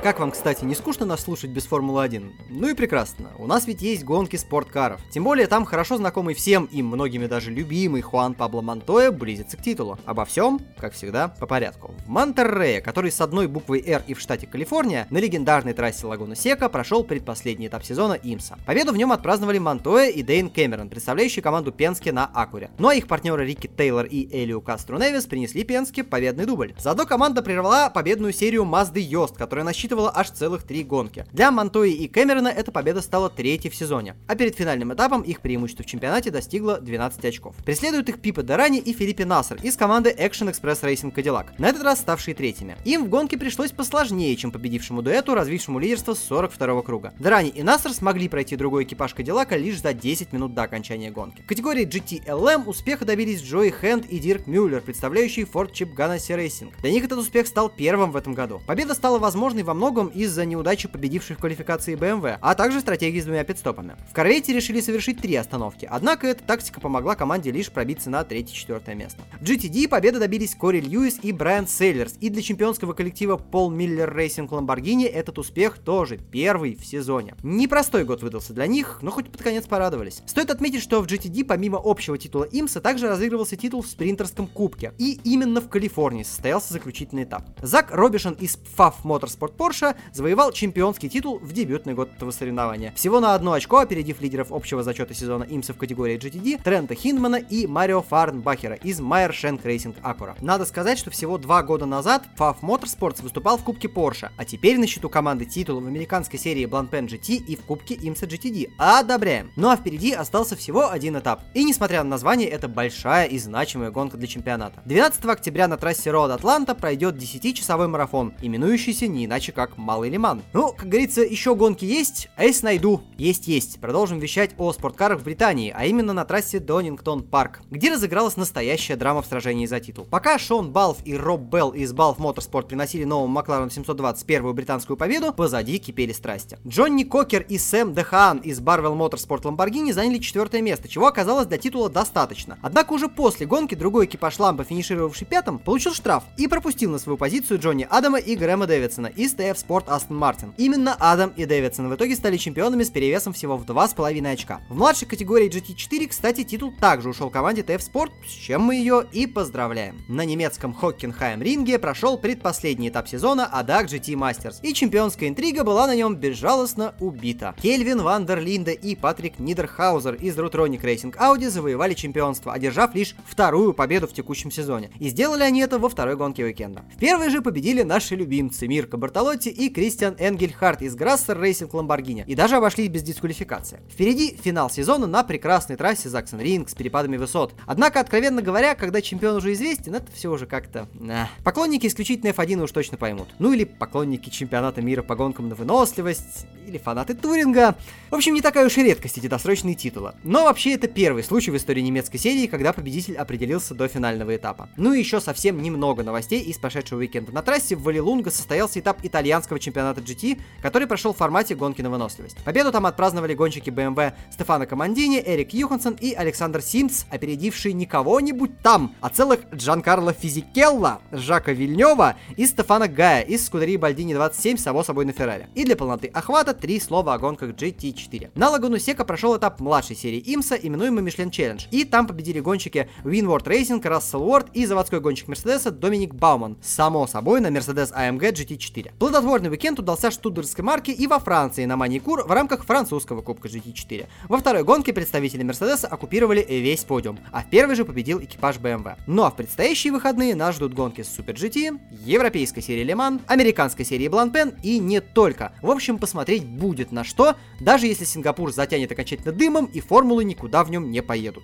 Как 0.09 0.17
вам, 0.17 0.31
кстати, 0.31 0.65
не 0.65 0.73
скучно 0.73 1.05
нас 1.05 1.21
слушать 1.21 1.51
без 1.51 1.67
Формулы-1? 1.67 2.31
Ну 2.49 2.67
и 2.67 2.73
прекрасно. 2.73 3.29
У 3.37 3.45
нас 3.45 3.67
ведь 3.67 3.83
есть 3.83 4.03
гонки 4.03 4.37
спорткаров. 4.37 4.99
Тем 5.11 5.23
более 5.23 5.45
там 5.45 5.65
хорошо 5.65 5.97
знакомый 5.97 6.33
всем 6.33 6.65
и 6.65 6.81
многими 6.81 7.27
даже 7.27 7.51
любимый 7.51 8.01
Хуан 8.01 8.33
Пабло 8.33 8.61
Монтоя 8.61 9.11
близится 9.11 9.55
к 9.55 9.61
титулу. 9.61 9.99
Обо 10.07 10.25
всем, 10.25 10.61
как 10.79 10.93
всегда, 10.93 11.27
по 11.27 11.45
порядку. 11.45 11.93
В 12.07 12.09
Монтеррее, 12.09 12.81
который 12.81 13.11
с 13.11 13.21
одной 13.21 13.45
буквой 13.45 13.83
R 13.85 14.01
и 14.07 14.15
в 14.15 14.19
штате 14.19 14.47
Калифорния, 14.47 15.05
на 15.11 15.19
легендарной 15.19 15.73
трассе 15.73 16.07
Лагуна 16.07 16.35
Сека 16.35 16.69
прошел 16.69 17.03
предпоследний 17.03 17.67
этап 17.67 17.83
сезона 17.83 18.13
Имса. 18.13 18.57
Победу 18.65 18.93
в 18.93 18.97
нем 18.97 19.11
отпраздновали 19.11 19.59
Монтоя 19.59 20.09
и 20.09 20.23
Дейн 20.23 20.49
Кэмерон, 20.49 20.89
представляющие 20.89 21.43
команду 21.43 21.71
Пенske 21.71 22.11
на 22.11 22.25
Акуре. 22.25 22.71
Ну 22.79 22.87
а 22.87 22.95
их 22.95 23.05
партнеры 23.07 23.45
Рики 23.45 23.67
Тейлор 23.67 24.07
и 24.07 24.27
Элиу 24.43 24.59
Кастру 24.59 24.97
Невис 24.97 25.27
принесли 25.27 25.63
Пенске 25.63 26.03
победный 26.03 26.47
дубль. 26.47 26.73
Заодно 26.79 27.05
команда 27.05 27.43
прервала 27.43 27.91
победную 27.91 28.33
серию 28.33 28.65
Мазды 28.65 29.01
Йост, 29.01 29.37
которая 29.37 29.63
насчитывала 29.63 29.98
насчитывала 29.99 30.11
аж 30.15 30.31
целых 30.31 30.63
три 30.63 30.83
гонки. 30.83 31.25
Для 31.33 31.51
Монтои 31.51 31.91
и 31.91 32.07
Кэмерона 32.07 32.47
эта 32.47 32.71
победа 32.71 33.01
стала 33.01 33.29
третьей 33.29 33.69
в 33.69 33.75
сезоне, 33.75 34.15
а 34.27 34.35
перед 34.35 34.55
финальным 34.55 34.93
этапом 34.93 35.21
их 35.21 35.41
преимущество 35.41 35.83
в 35.83 35.87
чемпионате 35.87 36.31
достигло 36.31 36.79
12 36.79 37.25
очков. 37.25 37.55
Преследуют 37.65 38.09
их 38.09 38.21
Пипа 38.21 38.43
Дерани 38.43 38.79
и 38.79 38.93
Филиппе 38.93 39.25
Нассер 39.25 39.59
из 39.61 39.75
команды 39.75 40.15
Action 40.17 40.49
Express 40.49 40.83
Racing 40.83 41.13
Cadillac, 41.13 41.47
на 41.57 41.67
этот 41.67 41.83
раз 41.83 41.99
ставшие 41.99 42.35
третьими. 42.35 42.77
Им 42.85 43.05
в 43.05 43.09
гонке 43.09 43.37
пришлось 43.37 43.71
посложнее, 43.71 44.35
чем 44.35 44.51
победившему 44.51 45.01
дуэту, 45.01 45.35
развившему 45.35 45.79
лидерство 45.79 46.13
с 46.13 46.19
42 46.19 46.81
круга. 46.81 47.13
Дерани 47.19 47.49
и 47.49 47.63
Нассер 47.63 47.93
смогли 47.93 48.29
пройти 48.29 48.55
другой 48.55 48.83
экипаж 48.83 49.13
Кадиллака 49.13 49.57
лишь 49.57 49.81
за 49.81 49.93
10 49.93 50.33
минут 50.33 50.53
до 50.53 50.63
окончания 50.63 51.11
гонки. 51.11 51.41
В 51.41 51.47
категории 51.47 51.85
GTLM 51.85 52.65
успеха 52.65 53.05
добились 53.05 53.41
Джои 53.41 53.69
Хэнд 53.69 54.05
и 54.05 54.19
Дирк 54.19 54.47
Мюллер, 54.47 54.81
представляющие 54.81 55.45
Ford 55.45 55.71
Chip 55.71 55.95
Ganassi 55.95 56.37
Racing. 56.37 56.71
Для 56.81 56.91
них 56.91 57.03
этот 57.03 57.19
успех 57.19 57.47
стал 57.47 57.69
первым 57.69 58.11
в 58.11 58.15
этом 58.15 58.33
году. 58.33 58.61
Победа 58.65 58.93
стала 58.93 59.19
возможной 59.19 59.63
во 59.63 59.73
многом 59.79 60.07
из-за 60.07 60.43
неудачи 60.43 60.89
победивших 60.89 61.37
в 61.37 61.39
квалификации 61.39 61.95
BMW, 61.95 62.37
а 62.41 62.53
также 62.53 62.81
стратегии 62.81 63.21
с 63.21 63.23
двумя 63.23 63.45
пит-стопами. 63.45 63.95
В 64.09 64.13
Корвете 64.13 64.51
решили 64.51 64.81
совершить 64.81 65.21
три 65.21 65.35
остановки, 65.35 65.87
однако 65.89 66.27
эта 66.27 66.43
тактика 66.43 66.81
помогла 66.81 67.15
команде 67.15 67.49
лишь 67.49 67.71
пробиться 67.71 68.09
на 68.09 68.19
3-4 68.23 68.93
место. 68.93 69.21
В 69.39 69.43
GTD 69.45 69.87
победы 69.87 70.19
добились 70.19 70.53
Кори 70.53 70.81
Льюис 70.81 71.19
и 71.23 71.31
Брайан 71.31 71.65
Сейлерс, 71.65 72.15
и 72.19 72.29
для 72.29 72.41
чемпионского 72.41 72.91
коллектива 72.91 73.37
Paul 73.37 73.71
Miller 73.71 74.13
Racing 74.13 74.51
Lamborghini 74.51 75.05
этот 75.05 75.39
успех 75.39 75.77
тоже 75.77 76.17
первый 76.17 76.75
в 76.75 76.85
сезоне. 76.85 77.35
Непростой 77.41 78.03
год 78.03 78.21
выдался 78.21 78.51
для 78.51 78.67
них, 78.67 78.99
но 79.01 79.11
хоть 79.11 79.31
под 79.31 79.41
конец 79.41 79.65
порадовались. 79.65 80.21
Стоит 80.25 80.51
отметить, 80.51 80.81
что 80.81 81.01
в 81.01 81.05
GTD 81.05 81.45
помимо 81.45 81.79
общего 81.81 82.17
титула 82.17 82.43
IMSA 82.43 82.81
также 82.81 83.07
разыгрывался 83.07 83.55
титул 83.55 83.81
в 83.81 83.87
спринтерском 83.87 84.47
кубке, 84.47 84.93
и 84.97 85.21
именно 85.23 85.61
в 85.61 85.69
Калифорнии 85.69 86.23
состоялся 86.23 86.73
заключительный 86.73 87.23
этап. 87.23 87.43
Зак 87.61 87.91
Робишон 87.91 88.33
из 88.33 88.59
FAF 88.77 88.95
Motorsport 89.05 89.68
Porsche 89.69 89.95
завоевал 90.11 90.51
чемпионский 90.51 91.09
титул 91.09 91.39
в 91.39 91.53
дебютный 91.53 91.93
год 91.93 92.09
этого 92.15 92.31
соревнования. 92.31 92.91
Всего 92.95 93.19
на 93.19 93.35
одно 93.35 93.53
очко 93.53 93.77
опередив 93.77 94.19
лидеров 94.19 94.51
общего 94.51 94.81
зачета 94.81 95.13
сезона 95.13 95.43
IMSA 95.43 95.73
в 95.73 95.77
категории 95.77 96.17
GTD 96.17 96.61
Трента 96.63 96.95
Хиндмана 96.95 97.35
и 97.35 97.67
Марио 97.67 98.01
Фарнбахера 98.01 98.75
из 98.75 98.99
Meyer 98.99 99.33
Shank 99.33 99.63
Racing 99.63 99.97
Acura. 100.01 100.35
Надо 100.41 100.65
сказать, 100.65 100.97
что 100.97 101.11
всего 101.11 101.37
два 101.37 101.61
года 101.61 101.85
назад 101.85 102.23
Faf 102.37 102.61
Motorsports 102.61 103.21
выступал 103.21 103.57
в 103.57 103.63
Кубке 103.63 103.87
Porsche, 103.87 104.29
а 104.37 104.45
теперь 104.45 104.79
на 104.79 104.87
счету 104.87 105.07
команды 105.09 105.45
титул 105.45 105.79
в 105.79 105.87
американской 105.87 106.39
серии 106.39 106.65
Blancpain 106.65 107.07
GT 107.07 107.35
и 107.35 107.55
в 107.55 107.61
Кубке 107.61 107.95
IMSA 107.95 108.27
GTD. 108.27 108.71
Одобряем! 108.77 109.51
Ну 109.55 109.69
а 109.69 109.77
впереди 109.77 110.13
остался 110.13 110.55
всего 110.55 110.89
один 110.89 111.17
этап. 111.17 111.43
И 111.53 111.63
несмотря 111.63 112.03
на 112.03 112.09
название, 112.09 112.49
это 112.49 112.67
большая 112.67 113.27
и 113.27 113.37
значимая 113.37 113.91
гонка 113.91 114.17
для 114.17 114.27
чемпионата. 114.27 114.81
12 114.85 115.23
октября 115.25 115.67
на 115.67 115.77
трассе 115.77 116.09
Road 116.09 116.31
Atlanta 116.31 116.73
пройдет 116.73 117.15
10-часовой 117.15 117.87
марафон, 117.87 118.33
именующийся 118.41 119.07
не 119.07 119.25
иначе 119.25 119.51
как 119.51 119.58
Малый 119.77 120.09
Ле-Ман. 120.09 120.41
Ну, 120.53 120.73
как 120.73 120.87
говорится, 120.87 121.21
еще 121.21 121.55
гонки 121.55 121.85
есть, 121.85 122.29
а 122.35 122.43
если 122.43 122.65
найду, 122.65 123.01
есть-есть. 123.17 123.79
Продолжим 123.79 124.19
вещать 124.19 124.51
о 124.57 124.71
спорткарах 124.73 125.19
в 125.19 125.23
Британии, 125.23 125.73
а 125.75 125.85
именно 125.85 126.13
на 126.13 126.25
трассе 126.25 126.59
Донингтон 126.59 127.23
Парк, 127.23 127.61
где 127.69 127.91
разыгралась 127.91 128.37
настоящая 128.37 128.95
драма 128.95 129.21
в 129.21 129.25
сражении 129.25 129.65
за 129.65 129.79
титул. 129.79 130.05
Пока 130.09 130.39
Шон 130.39 130.71
Балф 130.71 130.99
и 131.05 131.15
Роб 131.15 131.41
Белл 131.41 131.71
из 131.71 131.93
Balfe 131.93 132.19
Motorsport 132.19 132.67
приносили 132.67 133.03
новому 133.03 133.27
Макларену 133.27 133.69
720 133.69 134.25
первую 134.25 134.53
британскую 134.53 134.97
победу, 134.97 135.33
позади 135.33 135.79
кипели 135.79 136.13
страсти. 136.13 136.57
Джонни 136.67 137.03
Кокер 137.03 137.45
и 137.47 137.57
Сэм 137.57 137.93
Дехаан 137.93 138.37
из 138.39 138.59
Barwell 138.59 138.95
Motorsport 138.95 139.43
Lamborghini 139.43 139.93
заняли 139.93 140.19
четвертое 140.19 140.61
место, 140.61 140.87
чего 140.87 141.07
оказалось 141.07 141.47
для 141.47 141.57
титула 141.57 141.89
достаточно. 141.89 142.57
Однако 142.61 142.93
уже 142.93 143.07
после 143.07 143.45
гонки 143.45 143.75
другой 143.75 144.05
экипаж 144.05 144.39
Лампа, 144.39 144.63
финишировавший 144.63 145.27
пятым, 145.27 145.59
получил 145.59 145.93
штраф 145.93 146.23
и 146.37 146.47
пропустил 146.47 146.91
на 146.91 146.99
свою 146.99 147.17
позицию 147.17 147.59
Джонни 147.59 147.87
Адама 147.89 148.19
и 148.19 148.35
Грэма 148.35 148.67
Дэвидсона 148.67 149.07
из 149.07 149.33
TF 149.49 149.67
Sport 149.67 149.87
Aston 149.87 150.19
Martin. 150.19 150.53
Именно 150.57 150.95
Адам 150.99 151.33
и 151.35 151.45
Дэвидсон 151.45 151.89
в 151.89 151.95
итоге 151.95 152.15
стали 152.15 152.37
чемпионами 152.37 152.83
с 152.83 152.89
перевесом 152.89 153.33
всего 153.33 153.57
в 153.57 153.65
2,5 153.65 154.31
очка. 154.31 154.61
В 154.69 154.75
младшей 154.75 155.07
категории 155.07 155.49
GT4, 155.49 156.07
кстати, 156.07 156.43
титул 156.43 156.71
также 156.79 157.09
ушел 157.09 157.29
команде 157.29 157.61
TF 157.61 157.79
Sport, 157.79 158.11
с 158.27 158.31
чем 158.31 158.61
мы 158.61 158.75
ее 158.75 159.05
и 159.11 159.25
поздравляем. 159.25 160.01
На 160.07 160.25
немецком 160.25 160.73
Хоккенхайм 160.73 161.41
ринге 161.41 161.79
прошел 161.79 162.17
предпоследний 162.17 162.89
этап 162.89 163.07
сезона 163.07 163.49
ADAC 163.51 163.85
GT 163.87 164.13
Masters, 164.13 164.57
и 164.61 164.73
чемпионская 164.73 165.29
интрига 165.29 165.63
была 165.63 165.87
на 165.87 165.95
нем 165.95 166.15
безжалостно 166.15 166.93
убита. 166.99 167.55
Кельвин 167.61 168.01
Ван 168.01 168.25
дер 168.25 168.39
Линде 168.39 168.73
и 168.73 168.95
Патрик 168.95 169.39
Нидерхаузер 169.39 170.15
из 170.15 170.37
Рутрonic 170.37 170.81
Racing 170.81 171.15
Audi 171.17 171.49
завоевали 171.49 171.93
чемпионство, 171.93 172.53
одержав 172.53 172.93
лишь 172.93 173.15
вторую 173.25 173.73
победу 173.73 174.07
в 174.07 174.13
текущем 174.13 174.51
сезоне. 174.51 174.91
И 174.99 175.09
сделали 175.09 175.43
они 175.43 175.61
это 175.61 175.79
во 175.79 175.89
второй 175.89 176.15
гонке 176.15 176.43
уикенда. 176.43 176.83
В 176.93 176.99
первой 176.99 177.29
же 177.29 177.41
победили 177.41 177.83
наши 177.83 178.15
любимцы 178.15 178.67
Мирко 178.67 178.97
Бартолотти 178.97 179.38
и 179.47 179.69
Кристиан 179.69 180.15
Энгельхарт 180.19 180.81
из 180.81 180.95
Грассер 180.95 181.37
Racing 181.37 181.71
Lamborghini. 181.71 182.25
И 182.25 182.35
даже 182.35 182.57
обошлись 182.57 182.89
без 182.89 183.03
дисквалификации. 183.03 183.79
Впереди 183.89 184.35
финал 184.35 184.69
сезона 184.69 185.07
на 185.07 185.23
прекрасной 185.23 185.77
трассе 185.77 186.09
Заксон 186.09 186.41
Ринг 186.41 186.69
с 186.69 186.75
перепадами 186.75 187.17
высот. 187.17 187.53
Однако, 187.65 187.99
откровенно 187.99 188.41
говоря, 188.41 188.75
когда 188.75 189.01
чемпион 189.01 189.37
уже 189.37 189.53
известен, 189.53 189.95
это 189.95 190.11
все 190.11 190.29
уже 190.31 190.45
как-то... 190.45 190.87
Nah. 190.95 191.27
Поклонники 191.43 191.87
исключительно 191.87 192.31
F1 192.31 192.63
уж 192.63 192.71
точно 192.71 192.97
поймут. 192.97 193.29
Ну 193.39 193.53
или 193.53 193.63
поклонники 193.63 194.29
чемпионата 194.29 194.81
мира 194.81 195.03
по 195.03 195.15
гонкам 195.15 195.49
на 195.49 195.55
выносливость, 195.55 196.45
или 196.69 196.77
фанаты 196.77 197.15
Туринга. 197.15 197.75
В 198.09 198.15
общем, 198.15 198.33
не 198.33 198.41
такая 198.41 198.65
уж 198.65 198.77
и 198.77 198.83
редкость 198.83 199.17
эти 199.17 199.27
досрочные 199.27 199.75
титулы. 199.75 200.13
Но 200.23 200.45
вообще 200.45 200.73
это 200.73 200.87
первый 200.87 201.23
случай 201.23 201.51
в 201.51 201.57
истории 201.57 201.81
немецкой 201.81 202.17
серии, 202.17 202.47
когда 202.47 202.73
победитель 202.73 203.17
определился 203.17 203.75
до 203.75 203.87
финального 203.87 204.35
этапа. 204.35 204.69
Ну 204.77 204.93
и 204.93 204.99
еще 204.99 205.19
совсем 205.19 205.61
немного 205.61 206.03
новостей 206.03 206.41
из 206.41 206.57
прошедшего 206.57 206.99
уикенда. 206.99 207.31
На 207.31 207.41
трассе 207.41 207.75
в 207.75 207.83
Валилунга 207.83 208.31
состоялся 208.31 208.79
этап 208.79 209.03
итальянского 209.29 209.59
чемпионата 209.59 210.01
GT, 210.01 210.41
который 210.61 210.87
прошел 210.87 211.13
в 211.13 211.17
формате 211.17 211.53
гонки 211.53 211.81
на 211.83 211.91
выносливость. 211.91 212.43
Победу 212.43 212.71
там 212.71 212.87
отпраздновали 212.87 213.35
гонщики 213.35 213.69
BMW 213.69 214.13
Стефано 214.31 214.65
Командини, 214.65 215.21
Эрик 215.23 215.53
Юхансон 215.53 215.93
и 215.93 216.13
Александр 216.13 216.61
Симц, 216.61 217.03
опередившие 217.11 217.73
не 217.73 217.85
кого-нибудь 217.85 218.59
там, 218.63 218.95
а 219.01 219.09
целых 219.09 219.41
Джанкарло 219.53 220.13
Физикелла, 220.13 220.99
Жака 221.11 221.51
Вильнева 221.51 222.15
и 222.37 222.47
Стефана 222.47 222.87
Гая 222.87 223.21
из 223.21 223.45
скудерии 223.45 223.77
Бальдини 223.77 224.15
27, 224.15 224.57
само 224.57 224.83
собой 224.83 225.05
на 225.05 225.11
Феррари. 225.11 225.47
И 225.53 225.63
для 225.63 225.75
полноты 225.75 226.07
охвата 226.07 226.55
три 226.55 226.79
слова 226.79 227.13
о 227.13 227.19
гонках 227.19 227.51
GT4. 227.51 228.31
На 228.33 228.49
Лагуну 228.49 228.79
Сека 228.79 229.05
прошел 229.05 229.37
этап 229.37 229.59
младшей 229.59 229.95
серии 229.95 230.19
Имса, 230.19 230.55
именуемый 230.55 231.03
Мишлен 231.03 231.29
Челлендж, 231.29 231.67
и 231.69 231.83
там 231.83 232.07
победили 232.07 232.39
гонщики 232.39 232.89
Winward 233.03 233.43
Racing, 233.43 233.87
Рассел 233.87 234.23
Уорд 234.23 234.47
и 234.53 234.65
заводской 234.65 234.99
гонщик 234.99 235.27
Мерседеса 235.27 235.69
Доминик 235.69 236.15
Бауман, 236.15 236.57
само 236.63 237.05
собой 237.05 237.41
на 237.41 237.47
Mercedes 237.47 237.93
AMG 237.93 238.31
GT4. 238.33 238.91
Плодотворный 238.97 239.18
уикенд 239.25 239.79
удался 239.79 240.11
штутгарской 240.11 240.63
марке 240.63 240.91
и 240.91 241.07
во 241.07 241.19
Франции 241.19 241.65
на 241.65 241.77
Маникур 241.77 242.23
в 242.25 242.31
рамках 242.31 242.65
французского 242.65 243.21
кубка 243.21 243.47
GT4. 243.47 244.07
Во 244.27 244.37
второй 244.37 244.63
гонке 244.63 244.93
представители 244.93 245.43
Мерседеса 245.43 245.87
оккупировали 245.87 246.45
весь 246.47 246.83
подиум, 246.83 247.19
а 247.31 247.41
в 247.41 247.49
первой 247.49 247.75
же 247.75 247.85
победил 247.85 248.21
экипаж 248.21 248.57
BMW. 248.57 248.97
Ну 249.07 249.23
а 249.23 249.31
в 249.31 249.35
предстоящие 249.35 249.93
выходные 249.93 250.35
нас 250.35 250.55
ждут 250.55 250.73
гонки 250.73 251.01
с 251.01 251.17
Super 251.17 251.35
GT, 251.35 251.79
европейской 252.05 252.61
серии 252.61 252.85
Mans, 252.93 253.21
американской 253.27 253.85
серии 253.85 254.07
Blancpain 254.07 254.55
и 254.63 254.79
не 254.79 255.01
только. 255.01 255.53
В 255.61 255.69
общем, 255.69 255.97
посмотреть 255.97 256.45
будет 256.45 256.91
на 256.91 257.03
что, 257.03 257.35
даже 257.59 257.87
если 257.87 258.05
Сингапур 258.05 258.51
затянет 258.51 258.91
окончательно 258.91 259.31
дымом 259.31 259.65
и 259.65 259.79
формулы 259.79 260.23
никуда 260.23 260.63
в 260.63 260.71
нем 260.71 260.91
не 260.91 261.01
поедут. 261.01 261.43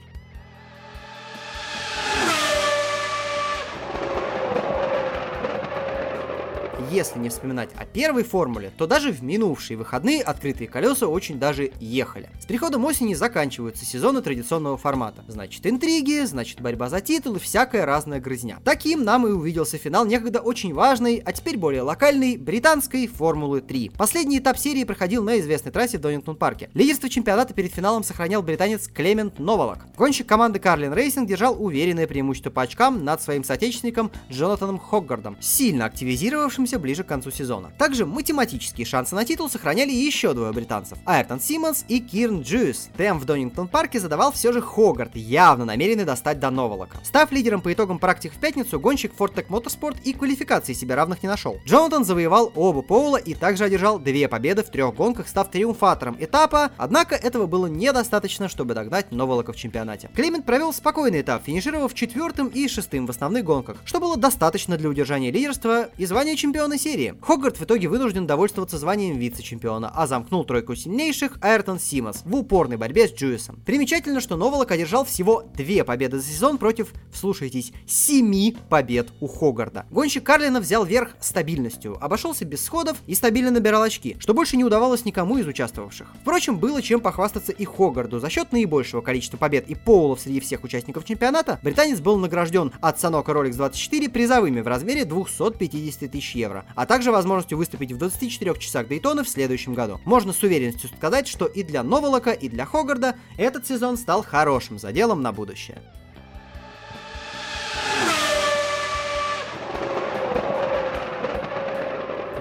Если 6.91 7.19
не 7.19 7.29
вспоминать 7.29 7.69
о 7.75 7.85
первой 7.85 8.23
формуле, 8.23 8.71
то 8.77 8.87
даже 8.87 9.11
в 9.11 9.23
минувшие 9.23 9.77
выходные 9.77 10.21
открытые 10.21 10.67
колеса 10.67 11.07
очень 11.07 11.39
даже 11.39 11.71
ехали. 11.79 12.29
С 12.39 12.45
приходом 12.45 12.85
осени 12.85 13.13
заканчиваются 13.13 13.85
сезоны 13.85 14.21
традиционного 14.21 14.77
формата. 14.77 15.23
Значит 15.27 15.65
интриги, 15.65 16.23
значит 16.25 16.61
борьба 16.61 16.89
за 16.89 17.01
титул 17.01 17.35
и 17.35 17.39
всякая 17.39 17.85
разная 17.85 18.19
грызня. 18.19 18.59
Таким 18.63 19.03
нам 19.03 19.27
и 19.27 19.31
увиделся 19.31 19.77
финал 19.77 20.05
некогда 20.05 20.39
очень 20.39 20.73
важной, 20.73 21.21
а 21.25 21.31
теперь 21.33 21.57
более 21.57 21.81
локальной, 21.81 22.37
британской 22.37 23.07
Формулы 23.07 23.61
3. 23.61 23.91
Последний 23.97 24.39
этап 24.39 24.57
серии 24.57 24.83
проходил 24.83 25.23
на 25.23 25.39
известной 25.39 25.71
трассе 25.71 25.97
в 25.97 26.01
Донингтон 26.01 26.35
парке. 26.35 26.69
Лидерство 26.73 27.09
чемпионата 27.09 27.53
перед 27.53 27.73
финалом 27.73 28.03
сохранял 28.03 28.41
британец 28.41 28.87
Клемент 28.87 29.39
Новалак. 29.39 29.85
Гонщик 29.97 30.27
команды 30.27 30.59
Carlin 30.59 30.93
Racing 30.93 31.27
держал 31.27 31.61
уверенное 31.61 32.07
преимущество 32.07 32.49
по 32.49 32.61
очкам 32.61 33.03
над 33.03 33.21
своим 33.21 33.43
соотечественником 33.43 34.11
Джонатаном 34.29 34.79
Хоггардом, 34.79 35.37
сильно 35.39 35.85
активизировавшимся 35.85 36.74
ближе 36.79 37.03
к 37.03 37.07
концу 37.07 37.31
сезона. 37.31 37.71
Также 37.77 38.05
математические 38.05 38.85
шансы 38.85 39.15
на 39.15 39.25
титул 39.25 39.49
сохраняли 39.49 39.91
еще 39.91 40.33
двое 40.33 40.51
британцев– 40.51 40.97
Айртон 41.05 41.39
Симмонс 41.39 41.85
и 41.87 41.99
Кирн 41.99 42.41
Джуисс. 42.41 42.89
Темп 42.97 43.23
в 43.23 43.25
Донингтон-парке 43.25 43.99
задавал 43.99 44.31
все 44.31 44.51
же 44.51 44.61
Хогарт, 44.61 45.15
явно 45.15 45.65
намеренный 45.65 46.05
достать 46.05 46.39
до 46.39 46.49
Новалака. 46.49 46.97
Став 47.03 47.31
лидером 47.31 47.61
по 47.61 47.71
итогам 47.71 47.99
практик 47.99 48.33
в 48.33 48.39
пятницу, 48.39 48.79
гонщик 48.79 49.13
Fortec 49.17 49.47
Motorsport 49.47 49.97
и 50.03 50.13
квалификации 50.13 50.73
себе 50.73 50.95
равных 50.95 51.23
не 51.23 51.29
нашел. 51.29 51.57
Джонатан 51.65 52.05
завоевал 52.05 52.51
оба 52.55 52.81
поула 52.81 53.17
и 53.17 53.33
также 53.33 53.63
одержал 53.63 53.99
две 53.99 54.27
победы 54.27 54.63
в 54.63 54.69
трех 54.69 54.95
гонках, 54.95 55.27
став 55.27 55.49
триумфатором 55.49 56.17
этапа, 56.19 56.71
однако 56.77 57.15
этого 57.15 57.47
было 57.47 57.67
недостаточно, 57.67 58.49
чтобы 58.49 58.73
догнать 58.73 59.11
Новалака 59.11 59.53
в 59.53 59.55
чемпионате. 59.55 60.09
Клемент 60.15 60.45
провел 60.45 60.73
спокойный 60.73 61.21
этап, 61.21 61.43
финишировав 61.43 61.93
четвертым 61.93 62.47
и 62.47 62.67
шестым 62.67 63.07
в 63.07 63.09
основных 63.09 63.43
гонках, 63.43 63.77
что 63.85 63.99
было 63.99 64.17
достаточно 64.17 64.77
для 64.77 64.89
удержания 64.89 65.31
лидерства 65.31 65.89
и 65.97 66.05
звания 66.05 66.35
чемпиона 66.35 66.64
главной 66.65 66.79
серии. 66.79 67.13
Хогарт 67.21 67.59
в 67.59 67.63
итоге 67.63 67.87
вынужден 67.87 68.25
довольствоваться 68.25 68.79
званием 68.79 69.19
вице-чемпиона, 69.19 69.91
а 69.93 70.07
замкнул 70.07 70.43
тройку 70.45 70.73
сильнейших 70.73 71.37
Айртон 71.39 71.79
Симмонс 71.79 72.23
в 72.25 72.35
упорной 72.35 72.77
борьбе 72.77 73.07
с 73.07 73.13
Джуисом. 73.13 73.59
Примечательно, 73.67 74.19
что 74.19 74.35
Новолок 74.35 74.71
одержал 74.71 75.05
всего 75.05 75.43
две 75.55 75.83
победы 75.83 76.17
за 76.17 76.25
сезон 76.25 76.57
против, 76.57 76.91
вслушайтесь, 77.11 77.71
семи 77.85 78.57
побед 78.67 79.09
у 79.19 79.27
Хогарда. 79.27 79.85
Гонщик 79.91 80.23
Карлина 80.23 80.59
взял 80.59 80.85
верх 80.85 81.11
стабильностью, 81.19 82.03
обошелся 82.03 82.45
без 82.45 82.65
сходов 82.65 82.97
и 83.05 83.13
стабильно 83.13 83.51
набирал 83.51 83.83
очки, 83.83 84.15
что 84.17 84.33
больше 84.33 84.57
не 84.57 84.63
удавалось 84.63 85.05
никому 85.05 85.37
из 85.37 85.45
участвовавших. 85.45 86.07
Впрочем, 86.21 86.57
было 86.57 86.81
чем 86.81 86.99
похвастаться 86.99 87.51
и 87.51 87.63
Хогарду. 87.63 88.19
За 88.19 88.31
счет 88.31 88.51
наибольшего 88.51 89.01
количества 89.01 89.37
побед 89.37 89.69
и 89.69 89.75
поулов 89.75 90.19
среди 90.19 90.39
всех 90.39 90.63
участников 90.63 91.05
чемпионата, 91.05 91.59
британец 91.61 91.99
был 91.99 92.17
награжден 92.17 92.71
от 92.81 92.97
Sanoka 92.97 93.27
Rolex 93.27 93.53
24 93.53 94.09
призовыми 94.09 94.61
в 94.61 94.67
размере 94.67 95.05
250 95.05 96.09
тысяч 96.09 96.35
евро 96.55 96.65
а 96.75 96.85
также 96.85 97.11
возможностью 97.11 97.57
выступить 97.57 97.91
в 97.91 97.97
24 97.97 98.55
часах 98.57 98.87
Дейтона 98.87 99.23
в 99.23 99.29
следующем 99.29 99.73
году. 99.73 99.99
Можно 100.05 100.33
с 100.33 100.43
уверенностью 100.43 100.89
сказать, 100.89 101.27
что 101.27 101.45
и 101.45 101.63
для 101.63 101.83
Новолока, 101.83 102.31
и 102.31 102.49
для 102.49 102.65
Хогарда 102.65 103.15
этот 103.37 103.67
сезон 103.67 103.97
стал 103.97 104.23
хорошим 104.23 104.79
заделом 104.79 105.21
на 105.21 105.31
будущее. 105.31 105.81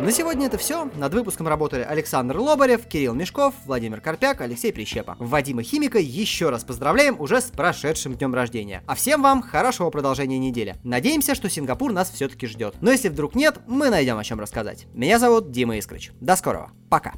На 0.01 0.11
сегодня 0.11 0.47
это 0.47 0.59
все. 0.59 0.91
Над 0.97 1.15
выпуском 1.15 1.47
работали 1.47 1.83
Александр 1.83 2.37
Лобарев, 2.37 2.85
Кирилл 2.87 3.15
Мешков, 3.15 3.55
Владимир 3.65 4.01
Карпяк, 4.01 4.41
Алексей 4.41 4.73
Прищепа. 4.73 5.17
Вадима 5.21 5.63
Химика 5.63 5.99
еще 5.99 6.51
раз 6.51 6.65
поздравляем 6.65 7.19
уже 7.21 7.41
с 7.41 7.45
прошедшим 7.45 8.15
днем 8.15 8.35
рождения. 8.35 8.83
А 8.87 8.97
всем 8.97 9.23
вам 9.23 9.41
хорошего 9.41 9.91
продолжения 9.91 10.39
недели. 10.39 10.77
Надеемся, 10.83 11.35
что 11.37 11.49
Сингапур 11.49 11.93
нас 11.93 12.11
все-таки 12.11 12.47
ждет. 12.49 12.75
Но 12.81 12.91
если 12.91 13.09
вдруг 13.09 13.37
нет, 13.37 13.61
мы 13.69 13.89
найдем 13.89 14.19
о 14.19 14.25
чем 14.25 14.41
рассказать. 14.41 14.87
Меня 14.95 15.21
зовут 15.21 15.53
Дима 15.53 15.77
Искрыч. 15.77 16.11
До 16.21 16.35
скорого. 16.35 16.73
Пока. 16.91 17.15